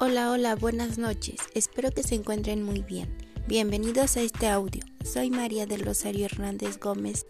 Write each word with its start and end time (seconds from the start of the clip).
Hola, 0.00 0.30
hola, 0.30 0.54
buenas 0.54 0.96
noches. 0.96 1.40
Espero 1.54 1.90
que 1.90 2.04
se 2.04 2.14
encuentren 2.14 2.62
muy 2.62 2.82
bien. 2.82 3.08
Bienvenidos 3.48 4.16
a 4.16 4.20
este 4.20 4.46
audio. 4.46 4.80
Soy 5.04 5.28
María 5.28 5.66
del 5.66 5.84
Rosario 5.84 6.26
Hernández 6.26 6.78
Gómez. 6.78 7.26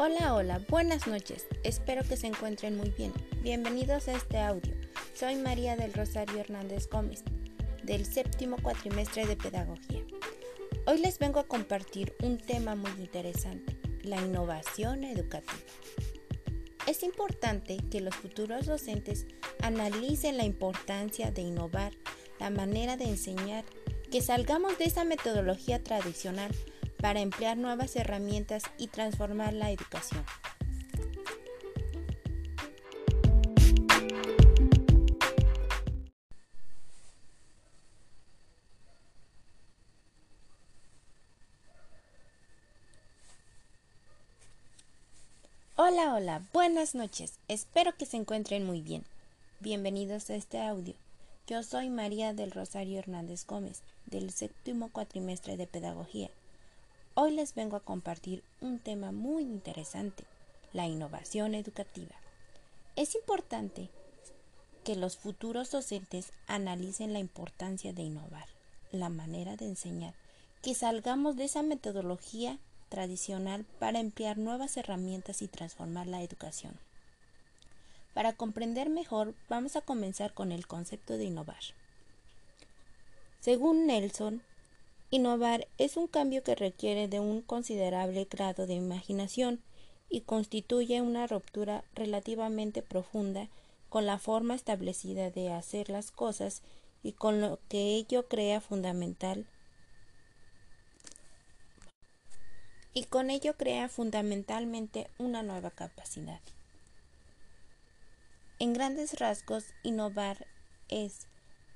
Hola, 0.00 0.34
hola, 0.34 0.60
buenas 0.68 1.06
noches. 1.06 1.46
Espero 1.62 2.02
que 2.02 2.16
se 2.16 2.26
encuentren 2.26 2.76
muy 2.76 2.90
bien. 2.90 3.12
Bienvenidos 3.44 4.08
a 4.08 4.14
este 4.14 4.40
audio. 4.40 4.74
Soy 5.14 5.36
María 5.36 5.76
del 5.76 5.92
Rosario 5.92 6.40
Hernández 6.40 6.88
Gómez 6.90 7.22
del 7.84 8.06
séptimo 8.06 8.56
cuatrimestre 8.62 9.26
de 9.26 9.36
Pedagogía. 9.36 10.02
Hoy 10.86 10.98
les 10.98 11.18
vengo 11.18 11.40
a 11.40 11.46
compartir 11.46 12.14
un 12.22 12.38
tema 12.38 12.74
muy 12.74 12.90
interesante, 12.92 13.76
la 14.02 14.20
innovación 14.20 15.04
educativa. 15.04 15.62
Es 16.86 17.02
importante 17.02 17.78
que 17.90 18.00
los 18.00 18.14
futuros 18.14 18.66
docentes 18.66 19.26
analicen 19.62 20.36
la 20.36 20.44
importancia 20.44 21.30
de 21.30 21.42
innovar 21.42 21.92
la 22.38 22.50
manera 22.50 22.96
de 22.96 23.04
enseñar, 23.04 23.64
que 24.10 24.20
salgamos 24.20 24.76
de 24.78 24.84
esa 24.84 25.04
metodología 25.04 25.82
tradicional 25.82 26.54
para 26.98 27.20
emplear 27.20 27.56
nuevas 27.56 27.96
herramientas 27.96 28.64
y 28.78 28.88
transformar 28.88 29.52
la 29.52 29.70
educación. 29.70 30.24
Hola, 45.96 46.14
hola, 46.14 46.42
buenas 46.52 46.96
noches. 46.96 47.34
Espero 47.46 47.96
que 47.96 48.04
se 48.04 48.16
encuentren 48.16 48.66
muy 48.66 48.80
bien. 48.80 49.04
Bienvenidos 49.60 50.28
a 50.28 50.34
este 50.34 50.60
audio. 50.60 50.94
Yo 51.46 51.62
soy 51.62 51.88
María 51.88 52.34
del 52.34 52.50
Rosario 52.50 52.98
Hernández 52.98 53.46
Gómez, 53.46 53.80
del 54.06 54.32
séptimo 54.32 54.90
cuatrimestre 54.90 55.56
de 55.56 55.68
Pedagogía. 55.68 56.30
Hoy 57.14 57.30
les 57.30 57.54
vengo 57.54 57.76
a 57.76 57.84
compartir 57.84 58.42
un 58.60 58.80
tema 58.80 59.12
muy 59.12 59.44
interesante, 59.44 60.24
la 60.72 60.88
innovación 60.88 61.54
educativa. 61.54 62.16
Es 62.96 63.14
importante 63.14 63.88
que 64.82 64.96
los 64.96 65.16
futuros 65.16 65.70
docentes 65.70 66.32
analicen 66.48 67.12
la 67.12 67.20
importancia 67.20 67.92
de 67.92 68.02
innovar, 68.02 68.48
la 68.90 69.10
manera 69.10 69.54
de 69.54 69.66
enseñar, 69.66 70.14
que 70.60 70.74
salgamos 70.74 71.36
de 71.36 71.44
esa 71.44 71.62
metodología 71.62 72.58
tradicional 72.88 73.64
para 73.78 74.00
emplear 74.00 74.38
nuevas 74.38 74.76
herramientas 74.76 75.42
y 75.42 75.48
transformar 75.48 76.06
la 76.06 76.22
educación. 76.22 76.78
Para 78.14 78.32
comprender 78.32 78.90
mejor, 78.90 79.34
vamos 79.48 79.76
a 79.76 79.80
comenzar 79.80 80.34
con 80.34 80.52
el 80.52 80.66
concepto 80.66 81.16
de 81.16 81.24
innovar. 81.24 81.62
Según 83.40 83.86
Nelson, 83.86 84.42
innovar 85.10 85.66
es 85.78 85.96
un 85.96 86.06
cambio 86.06 86.42
que 86.42 86.54
requiere 86.54 87.08
de 87.08 87.20
un 87.20 87.42
considerable 87.42 88.26
grado 88.30 88.66
de 88.66 88.74
imaginación 88.74 89.60
y 90.08 90.20
constituye 90.22 91.00
una 91.00 91.26
ruptura 91.26 91.84
relativamente 91.94 92.82
profunda 92.82 93.48
con 93.88 94.06
la 94.06 94.18
forma 94.18 94.54
establecida 94.54 95.30
de 95.30 95.52
hacer 95.52 95.90
las 95.90 96.10
cosas 96.10 96.62
y 97.02 97.12
con 97.12 97.40
lo 97.40 97.58
que 97.68 97.94
ello 97.94 98.28
crea 98.28 98.60
fundamental 98.60 99.46
y 102.94 103.04
con 103.04 103.28
ello 103.30 103.56
crea 103.56 103.88
fundamentalmente 103.88 105.10
una 105.18 105.42
nueva 105.42 105.70
capacidad. 105.70 106.40
En 108.60 108.72
grandes 108.72 109.18
rasgos, 109.18 109.64
innovar 109.82 110.46
es 110.88 111.26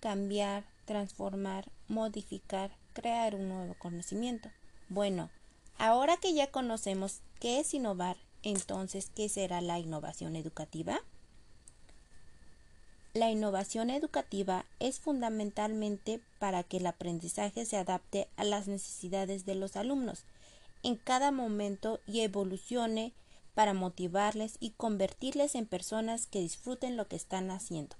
cambiar, 0.01 0.65
transformar, 0.85 1.71
modificar, 1.89 2.71
crear 2.93 3.35
un 3.35 3.49
nuevo 3.49 3.75
conocimiento. 3.75 4.49
Bueno, 4.89 5.29
ahora 5.77 6.17
que 6.17 6.33
ya 6.35 6.53
conocemos 6.53 7.21
qué 7.41 7.59
es 7.59 7.75
innovar, 7.75 8.17
entonces, 8.45 9.11
¿qué 9.15 9.29
será 9.29 9.61
la 9.61 9.81
innovación 9.81 10.37
educativa? 10.37 11.01
La 13.13 13.31
innovación 13.31 13.91
educativa 13.91 14.65
es 14.79 15.01
fundamentalmente 15.01 16.21
para 16.39 16.63
que 16.63 16.77
el 16.77 16.87
aprendizaje 16.87 17.67
se 17.67 17.77
adapte 17.77 18.29
a 18.37 18.45
las 18.45 18.69
necesidades 18.69 19.45
de 19.45 19.57
los 19.57 19.75
alumnos 19.75 20.25
en 20.83 20.97
cada 20.97 21.31
momento 21.31 22.01
y 22.07 22.21
evolucione 22.21 23.13
para 23.55 23.75
motivarles 23.75 24.57
y 24.61 24.71
convertirles 24.71 25.55
en 25.55 25.67
personas 25.67 26.27
que 26.27 26.41
disfruten 26.41 26.97
lo 26.97 27.09
que 27.09 27.17
están 27.17 27.51
haciendo. 27.51 27.97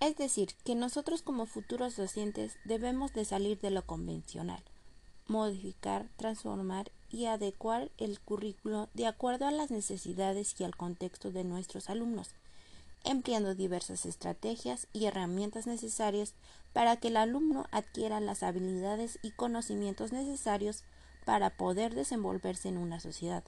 Es 0.00 0.16
decir, 0.16 0.54
que 0.64 0.76
nosotros 0.76 1.22
como 1.22 1.46
futuros 1.46 1.96
docentes 1.96 2.56
debemos 2.64 3.12
de 3.12 3.24
salir 3.24 3.58
de 3.58 3.70
lo 3.70 3.84
convencional, 3.84 4.62
modificar, 5.26 6.08
transformar 6.16 6.92
y 7.10 7.24
adecuar 7.24 7.90
el 7.98 8.20
currículo 8.20 8.88
de 8.94 9.06
acuerdo 9.08 9.46
a 9.46 9.50
las 9.50 9.72
necesidades 9.72 10.54
y 10.60 10.64
al 10.64 10.76
contexto 10.76 11.32
de 11.32 11.42
nuestros 11.42 11.90
alumnos 11.90 12.36
empleando 13.04 13.54
diversas 13.54 14.06
estrategias 14.06 14.88
y 14.92 15.06
herramientas 15.06 15.66
necesarias 15.66 16.34
para 16.72 16.96
que 16.96 17.08
el 17.08 17.16
alumno 17.16 17.66
adquiera 17.70 18.20
las 18.20 18.42
habilidades 18.42 19.18
y 19.22 19.30
conocimientos 19.32 20.12
necesarios 20.12 20.84
para 21.24 21.56
poder 21.56 21.94
desenvolverse 21.94 22.68
en 22.68 22.78
una 22.78 23.00
sociedad. 23.00 23.44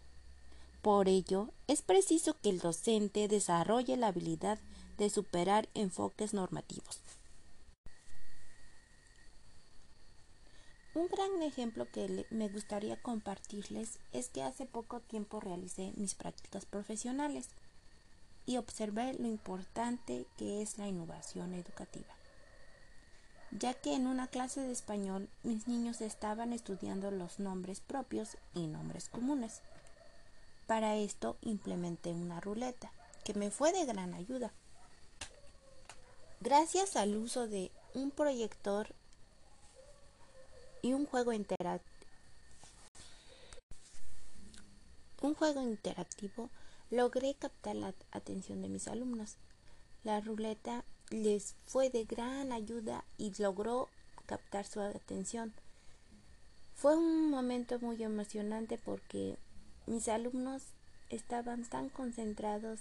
Por 0.82 1.08
ello, 1.08 1.50
es 1.66 1.82
preciso 1.82 2.36
que 2.40 2.50
el 2.50 2.58
docente 2.58 3.28
desarrolle 3.28 3.96
la 3.96 4.08
habilidad 4.08 4.58
de 4.96 5.10
superar 5.10 5.68
enfoques 5.74 6.32
normativos. 6.32 7.00
Un 10.92 11.06
gran 11.06 11.40
ejemplo 11.42 11.86
que 11.90 12.26
me 12.30 12.48
gustaría 12.48 13.00
compartirles 13.00 14.00
es 14.12 14.28
que 14.28 14.42
hace 14.42 14.66
poco 14.66 15.00
tiempo 15.00 15.38
realicé 15.38 15.92
mis 15.96 16.14
prácticas 16.14 16.66
profesionales 16.66 17.48
y 18.46 18.56
observé 18.56 19.14
lo 19.14 19.26
importante 19.26 20.26
que 20.36 20.62
es 20.62 20.78
la 20.78 20.88
innovación 20.88 21.54
educativa, 21.54 22.14
ya 23.50 23.74
que 23.74 23.94
en 23.94 24.06
una 24.06 24.26
clase 24.26 24.60
de 24.60 24.72
español 24.72 25.28
mis 25.42 25.68
niños 25.68 26.00
estaban 26.00 26.52
estudiando 26.52 27.10
los 27.10 27.38
nombres 27.38 27.80
propios 27.80 28.36
y 28.54 28.66
nombres 28.66 29.08
comunes. 29.08 29.60
Para 30.66 30.96
esto 30.96 31.36
implementé 31.42 32.10
una 32.10 32.40
ruleta, 32.40 32.92
que 33.24 33.34
me 33.34 33.50
fue 33.50 33.72
de 33.72 33.84
gran 33.86 34.14
ayuda. 34.14 34.52
Gracias 36.40 36.96
al 36.96 37.16
uso 37.16 37.48
de 37.48 37.70
un 37.94 38.10
proyector 38.10 38.94
y 40.82 40.92
un 40.94 41.06
juego 41.06 41.32
interactivo, 41.32 41.90
un 45.20 45.34
juego 45.34 45.60
interactivo 45.60 46.48
logré 46.90 47.34
captar 47.34 47.76
la 47.76 47.94
atención 48.10 48.62
de 48.62 48.68
mis 48.68 48.88
alumnos. 48.88 49.36
La 50.02 50.20
ruleta 50.20 50.84
les 51.10 51.54
fue 51.66 51.90
de 51.90 52.04
gran 52.04 52.52
ayuda 52.52 53.04
y 53.18 53.32
logró 53.40 53.88
captar 54.26 54.64
su 54.66 54.80
atención. 54.80 55.52
Fue 56.74 56.96
un 56.96 57.30
momento 57.30 57.78
muy 57.80 58.02
emocionante 58.02 58.78
porque 58.78 59.36
mis 59.86 60.08
alumnos 60.08 60.62
estaban 61.10 61.64
tan 61.64 61.88
concentrados 61.88 62.80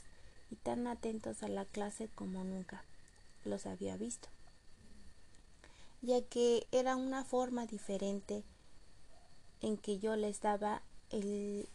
y 0.51 0.55
tan 0.55 0.87
atentos 0.87 1.43
a 1.43 1.47
la 1.47 1.65
clase 1.65 2.09
como 2.15 2.43
nunca 2.43 2.83
los 3.45 3.65
había 3.65 3.97
visto, 3.97 4.29
ya 6.01 6.21
que 6.21 6.67
era 6.71 6.95
una 6.95 7.23
forma 7.23 7.65
diferente 7.65 8.43
en 9.61 9.77
que 9.77 9.99
yo 9.99 10.15
les 10.15 10.41
daba 10.41 10.81
el 11.09 11.67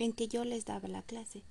en 0.00 0.14
que 0.14 0.28
yo 0.28 0.44
les 0.44 0.64
daba 0.64 0.88
la 0.88 1.02
clase. 1.02 1.42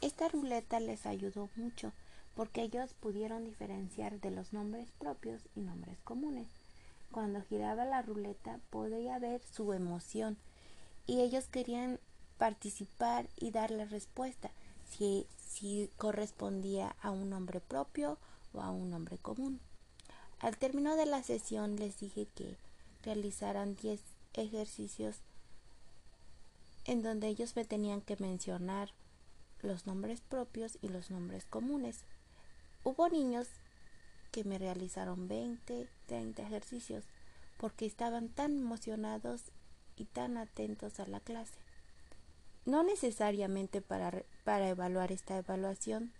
Esta 0.00 0.28
ruleta 0.28 0.78
les 0.80 1.06
ayudó 1.06 1.50
mucho 1.56 1.92
porque 2.36 2.62
ellos 2.62 2.94
pudieron 2.94 3.44
diferenciar 3.44 4.20
de 4.20 4.30
los 4.30 4.52
nombres 4.52 4.90
propios 4.92 5.42
y 5.56 5.60
nombres 5.60 5.98
comunes. 6.04 6.46
Cuando 7.10 7.42
giraba 7.42 7.84
la 7.84 8.02
ruleta 8.02 8.60
podía 8.70 9.18
ver 9.18 9.42
su 9.52 9.72
emoción 9.72 10.36
y 11.06 11.20
ellos 11.20 11.48
querían 11.48 11.98
participar 12.38 13.26
y 13.36 13.50
dar 13.50 13.72
la 13.72 13.86
respuesta 13.86 14.50
si, 14.88 15.26
si 15.36 15.90
correspondía 15.96 16.94
a 17.02 17.10
un 17.10 17.28
nombre 17.30 17.60
propio 17.60 18.18
o 18.54 18.60
a 18.60 18.70
un 18.70 18.90
nombre 18.90 19.18
común. 19.18 19.58
Al 20.38 20.56
término 20.58 20.94
de 20.94 21.06
la 21.06 21.24
sesión 21.24 21.74
les 21.76 21.98
dije 21.98 22.28
que 22.36 22.56
realizaran 23.02 23.74
10 23.74 24.00
ejercicios 24.34 25.16
en 26.86 27.02
donde 27.02 27.28
ellos 27.28 27.56
me 27.56 27.64
tenían 27.64 28.00
que 28.00 28.16
mencionar 28.18 28.90
los 29.60 29.86
nombres 29.86 30.20
propios 30.20 30.78
y 30.80 30.88
los 30.88 31.10
nombres 31.10 31.44
comunes. 31.44 32.04
Hubo 32.84 33.08
niños 33.08 33.48
que 34.30 34.44
me 34.44 34.58
realizaron 34.58 35.28
20, 35.28 35.88
30 36.06 36.42
ejercicios 36.42 37.04
porque 37.58 37.86
estaban 37.86 38.28
tan 38.28 38.58
emocionados 38.58 39.42
y 39.96 40.04
tan 40.04 40.36
atentos 40.36 41.00
a 41.00 41.06
la 41.06 41.20
clase. 41.20 41.58
No 42.64 42.82
necesariamente 42.82 43.80
para, 43.80 44.24
para 44.44 44.68
evaluar 44.68 45.10
esta 45.10 45.38
evaluación, 45.38 46.12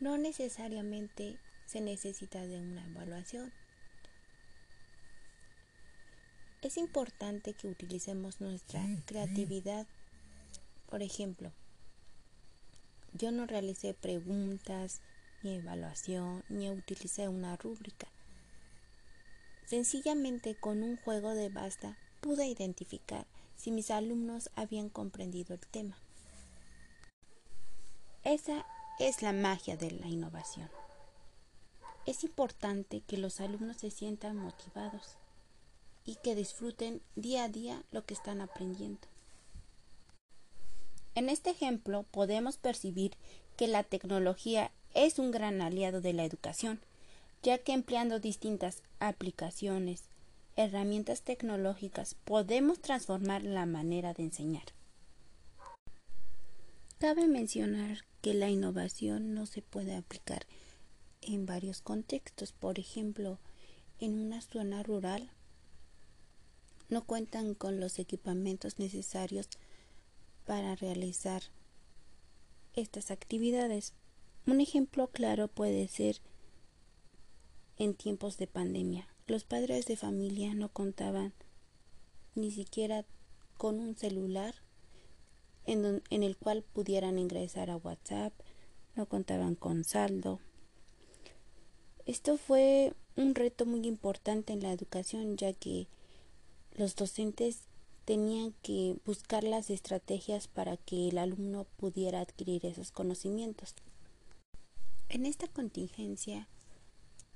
no 0.00 0.16
necesariamente 0.16 1.38
se 1.66 1.80
necesita 1.80 2.46
de 2.46 2.60
una 2.60 2.86
evaluación. 2.86 3.52
Es 6.60 6.76
importante 6.76 7.52
que 7.52 7.68
utilicemos 7.68 8.40
nuestra 8.40 8.84
creatividad. 9.06 9.86
Por 10.90 11.02
ejemplo, 11.02 11.52
yo 13.12 13.30
no 13.30 13.46
realicé 13.46 13.94
preguntas, 13.94 15.00
ni 15.44 15.54
evaluación, 15.54 16.42
ni 16.48 16.68
utilicé 16.68 17.28
una 17.28 17.56
rúbrica. 17.56 18.08
Sencillamente 19.66 20.56
con 20.56 20.82
un 20.82 20.96
juego 20.96 21.34
de 21.34 21.48
basta 21.48 21.96
pude 22.20 22.46
identificar 22.48 23.24
si 23.56 23.70
mis 23.70 23.92
alumnos 23.92 24.50
habían 24.56 24.88
comprendido 24.88 25.54
el 25.54 25.60
tema. 25.60 25.96
Esa 28.24 28.66
es 28.98 29.22
la 29.22 29.32
magia 29.32 29.76
de 29.76 29.92
la 29.92 30.08
innovación. 30.08 30.68
Es 32.04 32.24
importante 32.24 33.00
que 33.02 33.16
los 33.16 33.40
alumnos 33.40 33.76
se 33.76 33.90
sientan 33.90 34.36
motivados 34.36 35.18
y 36.08 36.14
que 36.14 36.34
disfruten 36.34 37.02
día 37.16 37.44
a 37.44 37.48
día 37.50 37.82
lo 37.92 38.06
que 38.06 38.14
están 38.14 38.40
aprendiendo. 38.40 39.06
En 41.14 41.28
este 41.28 41.50
ejemplo 41.50 42.06
podemos 42.10 42.56
percibir 42.56 43.12
que 43.58 43.68
la 43.68 43.82
tecnología 43.82 44.70
es 44.94 45.18
un 45.18 45.30
gran 45.30 45.60
aliado 45.60 46.00
de 46.00 46.14
la 46.14 46.24
educación, 46.24 46.80
ya 47.42 47.58
que 47.58 47.74
empleando 47.74 48.20
distintas 48.20 48.82
aplicaciones, 49.00 50.04
herramientas 50.56 51.20
tecnológicas, 51.20 52.14
podemos 52.24 52.80
transformar 52.80 53.42
la 53.42 53.66
manera 53.66 54.14
de 54.14 54.22
enseñar. 54.22 54.64
Cabe 56.96 57.28
mencionar 57.28 58.06
que 58.22 58.32
la 58.32 58.48
innovación 58.48 59.34
no 59.34 59.44
se 59.44 59.60
puede 59.60 59.94
aplicar 59.94 60.46
en 61.20 61.44
varios 61.44 61.82
contextos. 61.82 62.52
Por 62.52 62.78
ejemplo, 62.78 63.38
en 64.00 64.18
una 64.18 64.40
zona 64.40 64.82
rural 64.82 65.30
no 66.88 67.04
cuentan 67.04 67.54
con 67.54 67.80
los 67.80 67.98
equipamientos 67.98 68.78
necesarios 68.78 69.48
para 70.46 70.74
realizar 70.76 71.42
estas 72.74 73.10
actividades. 73.10 73.92
Un 74.46 74.60
ejemplo 74.60 75.08
claro 75.08 75.48
puede 75.48 75.88
ser 75.88 76.20
en 77.76 77.94
tiempos 77.94 78.38
de 78.38 78.46
pandemia. 78.46 79.08
Los 79.26 79.44
padres 79.44 79.86
de 79.86 79.96
familia 79.96 80.54
no 80.54 80.70
contaban 80.70 81.34
ni 82.34 82.50
siquiera 82.50 83.04
con 83.56 83.80
un 83.80 83.96
celular 83.96 84.54
en, 85.66 86.22
el 86.22 86.36
cual 86.36 86.62
pudieran 86.62 87.18
ingresar 87.18 87.68
a 87.68 87.76
WhatsApp, 87.76 88.32
no 88.96 89.06
contaban 89.06 89.54
con 89.54 89.84
saldo. 89.84 90.40
Esto 92.06 92.38
fue 92.38 92.94
un 93.16 93.34
reto 93.34 93.66
muy 93.66 93.86
importante 93.86 94.54
en 94.54 94.62
la 94.62 94.72
educación 94.72 95.36
ya 95.36 95.52
que 95.52 95.88
los 96.78 96.94
docentes 96.94 97.62
tenían 98.04 98.54
que 98.62 98.96
buscar 99.04 99.42
las 99.42 99.68
estrategias 99.68 100.46
para 100.46 100.76
que 100.76 101.08
el 101.08 101.18
alumno 101.18 101.66
pudiera 101.76 102.20
adquirir 102.20 102.64
esos 102.64 102.92
conocimientos. 102.92 103.74
En 105.08 105.26
esta 105.26 105.48
contingencia, 105.48 106.46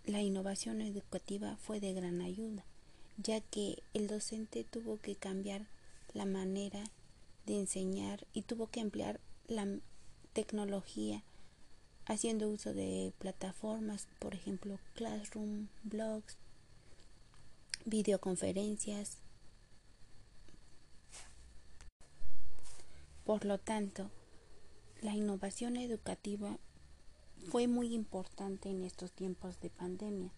la 0.05 0.23
innovación 0.23 0.81
educativa 0.81 1.57
fue 1.57 1.81
de 1.81 1.93
gran 1.93 2.21
ayuda, 2.21 2.65
ya 3.17 3.41
que 3.41 3.83
el 3.95 4.07
docente 4.07 4.63
tuvo 4.63 4.99
que 4.99 5.17
cambiar 5.17 5.67
la 6.15 6.25
manera 6.25 6.85
de 7.45 7.59
enseñar 7.59 8.27
y 8.33 8.43
tuvo 8.43 8.69
que 8.69 8.79
emplear 8.79 9.21
la 9.49 9.67
tecnología 10.33 11.25
haciendo 12.07 12.49
uso 12.49 12.73
de 12.75 13.13
plataformas, 13.19 14.07
por 14.21 14.35
ejemplo, 14.35 14.79
Classroom, 14.95 15.67
blogs, 15.83 16.37
videoconferencias. 17.85 19.22
Por 23.25 23.45
lo 23.45 23.59
tanto, 23.59 24.11
la 25.01 25.15
innovación 25.15 25.77
educativa 25.77 26.59
fue 27.51 27.67
muy 27.67 27.95
importante 27.95 28.71
en 28.71 28.85
estos 28.85 29.13
tiempos 29.13 29.61
de 29.61 29.71
pandemia, 29.71 30.31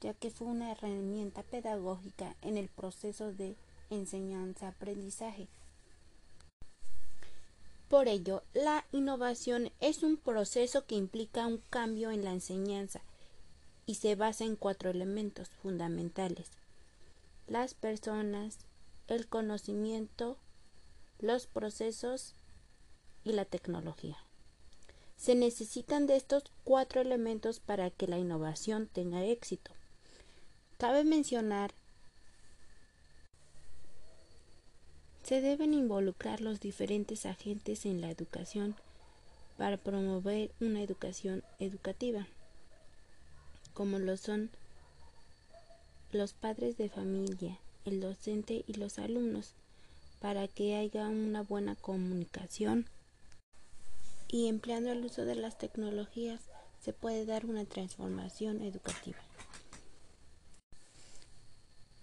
ya 0.00 0.14
que 0.14 0.30
fue 0.30 0.48
una 0.48 0.72
herramienta 0.72 1.42
pedagógica 1.42 2.36
en 2.42 2.56
el 2.56 2.68
proceso 2.68 3.32
de 3.32 3.56
enseñanza-aprendizaje. 3.90 5.48
Por 7.88 8.06
ello, 8.06 8.44
la 8.54 8.84
innovación 8.92 9.72
es 9.80 10.04
un 10.04 10.16
proceso 10.16 10.86
que 10.86 10.94
implica 10.94 11.46
un 11.46 11.58
cambio 11.70 12.12
en 12.12 12.24
la 12.24 12.32
enseñanza 12.32 13.00
y 13.84 13.96
se 13.96 14.14
basa 14.14 14.44
en 14.44 14.54
cuatro 14.54 14.90
elementos 14.90 15.48
fundamentales. 15.48 16.52
Las 17.48 17.74
personas, 17.74 18.58
el 19.08 19.26
conocimiento, 19.26 20.38
los 21.20 21.46
procesos 21.46 22.34
y 23.24 23.32
la 23.32 23.44
tecnología. 23.44 24.16
Se 25.16 25.34
necesitan 25.34 26.06
de 26.06 26.16
estos 26.16 26.44
cuatro 26.64 27.00
elementos 27.00 27.60
para 27.60 27.90
que 27.90 28.06
la 28.06 28.18
innovación 28.18 28.86
tenga 28.86 29.24
éxito. 29.24 29.70
Cabe 30.78 31.04
mencionar 31.04 31.72
Se 35.30 35.40
deben 35.40 35.74
involucrar 35.74 36.40
los 36.40 36.58
diferentes 36.58 37.24
agentes 37.24 37.86
en 37.86 38.00
la 38.00 38.10
educación 38.10 38.74
para 39.56 39.76
promover 39.76 40.50
una 40.60 40.82
educación 40.82 41.44
educativa, 41.60 42.26
como 43.72 44.00
lo 44.00 44.16
son 44.16 44.50
los 46.10 46.32
padres 46.32 46.76
de 46.78 46.88
familia, 46.88 47.60
el 47.84 48.00
docente 48.00 48.64
y 48.66 48.72
los 48.72 48.98
alumnos, 48.98 49.54
para 50.20 50.46
que 50.46 50.76
haya 50.76 51.08
una 51.08 51.42
buena 51.42 51.74
comunicación. 51.74 52.88
Y 54.28 54.48
empleando 54.48 54.92
el 54.92 55.04
uso 55.04 55.24
de 55.24 55.34
las 55.34 55.58
tecnologías 55.58 56.40
se 56.80 56.92
puede 56.92 57.26
dar 57.26 57.46
una 57.46 57.64
transformación 57.64 58.62
educativa. 58.62 59.18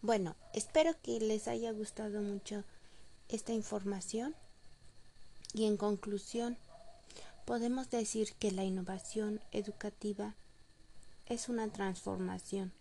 Bueno, 0.01 0.35
espero 0.53 0.93
que 1.01 1.19
les 1.19 1.47
haya 1.47 1.71
gustado 1.71 2.21
mucho 2.21 2.63
esta 3.29 3.53
información. 3.53 4.35
Y 5.53 5.65
en 5.65 5.77
conclusión 5.77 6.57
podemos 7.45 7.89
decir 7.89 8.33
que 8.39 8.51
la 8.51 8.63
innovación 8.65 9.39
educativa 9.51 10.35
es 11.27 11.49
una 11.49 11.67
transformación, 11.69 12.71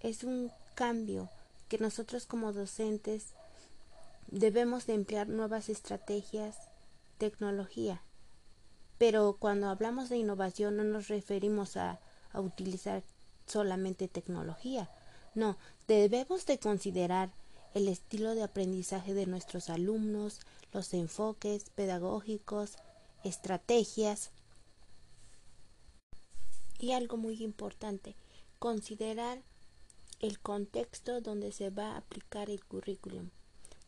es 0.00 0.24
un 0.24 0.50
cambio 0.74 1.28
que 1.68 1.78
nosotros 1.78 2.26
como 2.26 2.52
docentes 2.52 3.34
debemos 4.28 4.86
de 4.86 4.94
emplear 4.94 5.28
nuevas 5.28 5.68
estrategias, 5.68 6.56
tecnología. 7.18 8.02
Pero 8.98 9.36
cuando 9.38 9.68
hablamos 9.68 10.08
de 10.08 10.16
innovación 10.16 10.76
no 10.76 10.84
nos 10.84 11.08
referimos 11.08 11.76
a, 11.76 12.00
utilizar 12.34 13.02
solamente 13.46 14.08
tecnología. 14.08 14.90
No, 15.34 15.56
debemos 15.88 16.44
de 16.44 16.58
considerar 16.58 17.30
el 17.72 17.88
estilo 17.88 18.34
de 18.34 18.42
aprendizaje 18.42 19.14
de 19.14 19.24
nuestros 19.24 19.70
alumnos, 19.70 20.40
los 20.70 20.92
enfoques 20.92 21.70
pedagógicos, 21.70 22.76
estrategias 23.24 24.32
y 26.78 26.92
algo 26.92 27.16
muy 27.16 27.42
importante, 27.42 28.16
considerar 28.58 29.40
el 30.20 30.38
contexto 30.40 31.22
donde 31.22 31.52
se 31.52 31.70
va 31.70 31.92
a 31.92 31.98
aplicar 31.98 32.50
el 32.50 32.62
currículum 32.66 33.30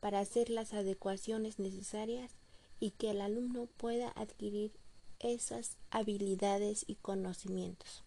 para 0.00 0.20
hacer 0.20 0.50
las 0.50 0.72
adecuaciones 0.72 1.58
necesarias 1.58 2.32
y 2.80 2.90
que 2.92 3.10
el 3.10 3.20
alumno 3.20 3.66
pueda 3.76 4.12
adquirir 4.14 4.72
esas 5.20 5.76
habilidades 5.90 6.84
y 6.86 6.94
conocimientos. 6.96 8.04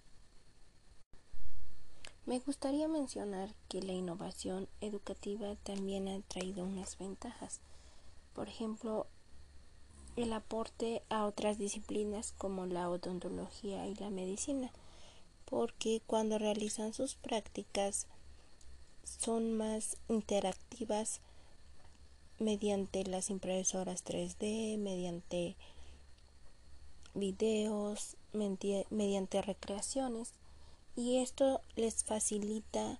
Me 2.25 2.39
gustaría 2.39 2.88
mencionar 2.88 3.53
que 3.67 3.81
la 3.81 3.93
innovación 3.93 4.69
educativa 4.79 5.55
también 5.63 6.07
ha 6.07 6.21
traído 6.21 6.63
unas 6.63 6.98
ventajas. 6.98 7.60
Por 8.33 8.48
ejemplo, 8.48 9.07
el 10.15 10.31
aporte 10.33 11.01
a 11.10 11.25
otras 11.25 11.57
disciplinas 11.57 12.33
como 12.38 12.65
la 12.65 12.89
odontología 12.89 13.88
y 13.88 13.95
la 13.95 14.10
medicina, 14.10 14.71
porque 15.45 16.01
cuando 16.05 16.38
realizan 16.38 16.93
sus 16.93 17.15
prácticas 17.15 18.07
son 19.03 19.57
más 19.57 19.98
interactivas 20.07 21.21
mediante 22.41 23.03
las 23.05 23.29
impresoras 23.29 24.03
3D, 24.03 24.77
mediante 24.77 25.55
videos, 27.13 28.17
mediante 28.89 29.41
recreaciones 29.41 30.33
y 30.95 31.17
esto 31.17 31.62
les 31.75 32.03
facilita 32.03 33.00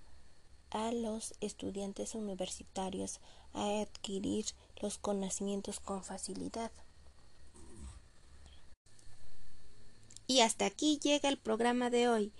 a 0.70 0.92
los 0.92 1.34
estudiantes 1.40 2.14
universitarios 2.14 3.20
a 3.52 3.80
adquirir 3.80 4.46
los 4.80 4.96
conocimientos 4.98 5.80
con 5.80 6.02
facilidad. 6.02 6.70
Y 10.26 10.40
hasta 10.40 10.64
aquí 10.64 10.98
llega 11.02 11.28
el 11.28 11.36
programa 11.36 11.90
de 11.90 12.08
hoy. 12.08 12.32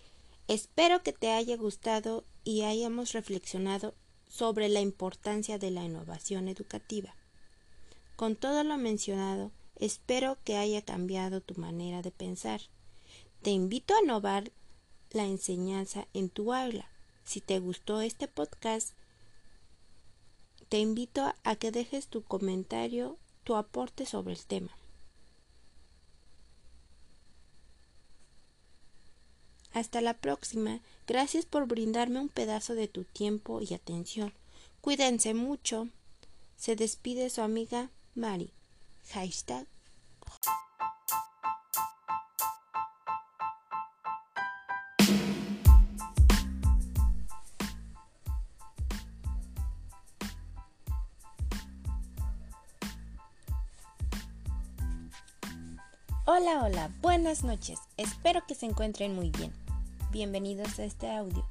Espero 0.48 1.02
que 1.02 1.12
te 1.12 1.30
haya 1.32 1.56
gustado 1.56 2.24
y 2.44 2.62
hayamos 2.62 3.12
reflexionado 3.12 3.94
sobre 4.32 4.70
la 4.70 4.80
importancia 4.80 5.58
de 5.58 5.70
la 5.70 5.84
innovación 5.84 6.48
educativa. 6.48 7.14
Con 8.16 8.34
todo 8.34 8.64
lo 8.64 8.78
mencionado, 8.78 9.50
espero 9.76 10.38
que 10.42 10.56
haya 10.56 10.80
cambiado 10.80 11.42
tu 11.42 11.54
manera 11.60 12.00
de 12.00 12.12
pensar. 12.12 12.62
Te 13.42 13.50
invito 13.50 13.94
a 13.94 14.00
innovar 14.02 14.50
la 15.10 15.26
enseñanza 15.26 16.08
en 16.14 16.30
tu 16.30 16.54
aula. 16.54 16.88
Si 17.24 17.42
te 17.42 17.58
gustó 17.58 18.00
este 18.00 18.26
podcast, 18.26 18.94
te 20.70 20.78
invito 20.78 21.34
a 21.44 21.56
que 21.56 21.70
dejes 21.70 22.08
tu 22.08 22.22
comentario, 22.22 23.18
tu 23.44 23.54
aporte 23.54 24.06
sobre 24.06 24.32
el 24.32 24.46
tema. 24.46 24.70
Hasta 29.72 30.00
la 30.00 30.14
próxima. 30.14 30.80
Gracias 31.06 31.46
por 31.46 31.66
brindarme 31.66 32.20
un 32.20 32.28
pedazo 32.28 32.74
de 32.74 32.88
tu 32.88 33.04
tiempo 33.04 33.60
y 33.60 33.74
atención. 33.74 34.32
Cuídense 34.80 35.34
mucho. 35.34 35.88
Se 36.56 36.76
despide 36.76 37.30
su 37.30 37.40
amiga 37.40 37.90
Mari. 38.14 38.52
Hashtag. 39.12 39.66
Hola, 56.24 56.62
hola, 56.64 56.90
buenas 57.02 57.42
noches. 57.42 57.78
Espero 57.96 58.46
que 58.46 58.54
se 58.54 58.66
encuentren 58.66 59.14
muy 59.14 59.30
bien. 59.30 59.61
Bienvenidos 60.12 60.78
a 60.78 60.84
este 60.84 61.10
audio. 61.10 61.42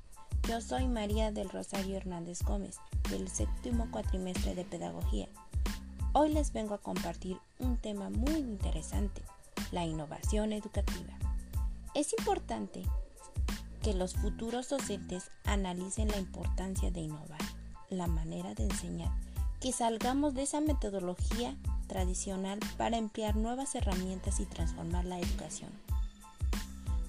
Yo 0.47 0.61
soy 0.61 0.87
María 0.87 1.31
del 1.31 1.49
Rosario 1.49 1.97
Hernández 1.97 2.43
Gómez, 2.43 2.77
del 3.09 3.27
séptimo 3.27 3.89
cuatrimestre 3.89 4.53
de 4.53 4.63
Pedagogía. 4.63 5.27
Hoy 6.13 6.31
les 6.31 6.53
vengo 6.53 6.75
a 6.75 6.77
compartir 6.77 7.39
un 7.57 7.77
tema 7.77 8.11
muy 8.11 8.35
interesante, 8.35 9.23
la 9.71 9.83
innovación 9.83 10.53
educativa. 10.53 11.11
Es 11.95 12.13
importante 12.19 12.83
que 13.81 13.95
los 13.95 14.13
futuros 14.13 14.69
docentes 14.69 15.31
analicen 15.43 16.09
la 16.09 16.19
importancia 16.19 16.91
de 16.91 16.99
innovar, 16.99 17.41
la 17.89 18.05
manera 18.05 18.53
de 18.53 18.65
enseñar, 18.65 19.11
que 19.59 19.71
salgamos 19.71 20.35
de 20.35 20.43
esa 20.43 20.61
metodología 20.61 21.57
tradicional 21.87 22.59
para 22.77 22.97
emplear 22.97 23.35
nuevas 23.35 23.73
herramientas 23.73 24.39
y 24.39 24.45
transformar 24.45 25.05
la 25.05 25.19
educación. 25.19 25.71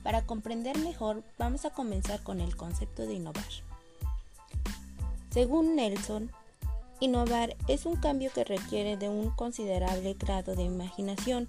Para 0.03 0.23
comprender 0.27 0.79
mejor, 0.79 1.23
vamos 1.39 1.65
a 1.65 1.71
comenzar 1.71 2.23
con 2.23 2.41
el 2.41 2.57
concepto 2.57 3.07
de 3.07 3.15
innovar. 3.15 3.45
Según 5.31 5.77
Nelson, 5.77 6.31
innovar 7.01 7.57
es 7.69 7.87
un 7.87 7.97
cambio 7.97 8.31
que 8.33 8.45
requiere 8.45 8.97
de 8.97 9.09
un 9.09 9.31
considerable 9.31 10.15
grado 10.15 10.55
de 10.57 10.65
imaginación 10.65 11.49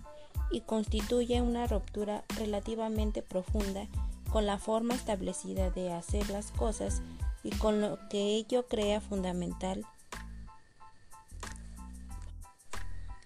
y 0.52 0.62
constituye 0.62 1.42
una 1.42 1.68
ruptura 1.68 2.24
relativamente 2.38 3.22
profunda 3.22 3.88
con 4.32 4.46
la 4.46 4.58
forma 4.58 4.94
establecida 4.94 5.70
de 5.70 5.92
hacer 5.92 6.30
las 6.30 6.52
cosas 6.52 7.02
y 7.44 7.50
con 7.52 7.82
lo 7.82 8.00
que 8.10 8.36
ello 8.36 8.68
crea 8.68 9.02
fundamental 9.02 9.86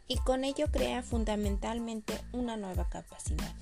y 0.08 0.18
con 0.18 0.44
ello 0.44 0.68
crea 0.72 1.04
fundamentalmente 1.04 2.20
una 2.32 2.56
nueva 2.58 2.90
capacidad. 2.90 3.54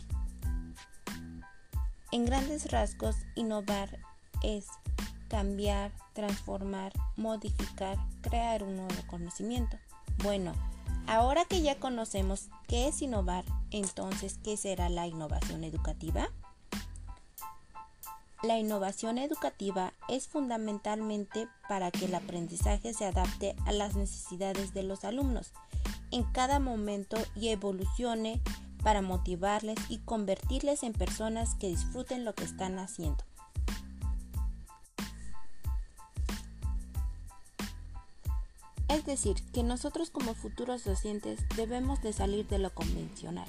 En 2.15 2.23
grandes 2.23 2.71
rasgos, 2.71 3.17
innovar 3.35 3.99
es 4.41 4.67
cambiar, 5.27 5.91
transformar, 6.13 6.93
modificar, 7.17 7.97
crear 8.21 8.63
un 8.63 8.77
nuevo 8.77 8.95
conocimiento. 9.07 9.77
Bueno, 10.23 10.53
ahora 11.07 11.43
que 11.43 11.61
ya 11.61 11.77
conocemos 11.77 12.47
qué 12.69 12.87
es 12.87 13.01
innovar, 13.01 13.43
entonces, 13.69 14.39
¿qué 14.41 14.55
será 14.55 14.87
la 14.87 15.07
innovación 15.07 15.65
educativa? 15.65 16.29
La 18.43 18.59
innovación 18.59 19.17
educativa 19.17 19.91
es 20.07 20.29
fundamentalmente 20.29 21.49
para 21.67 21.91
que 21.91 22.05
el 22.05 22.15
aprendizaje 22.15 22.93
se 22.93 23.03
adapte 23.03 23.57
a 23.65 23.73
las 23.73 23.97
necesidades 23.97 24.73
de 24.73 24.83
los 24.83 25.03
alumnos 25.03 25.51
en 26.11 26.23
cada 26.23 26.59
momento 26.59 27.17
y 27.35 27.49
evolucione 27.49 28.41
para 28.85 29.01
motivarles 29.01 29.79
y 29.89 29.97
convertirles 29.97 30.83
en 30.83 30.93
personas 30.93 31.55
que 31.55 31.69
disfruten 31.69 32.23
lo 32.23 32.35
que 32.35 32.43
están 32.43 32.77
haciendo. 32.77 33.23
Es 38.87 39.03
decir, 39.03 39.37
que 39.53 39.63
nosotros 39.63 40.11
como 40.11 40.35
futuros 40.35 40.83
docentes 40.83 41.39
debemos 41.57 42.03
de 42.03 42.13
salir 42.13 42.47
de 42.47 42.59
lo 42.59 42.75
convencional, 42.75 43.47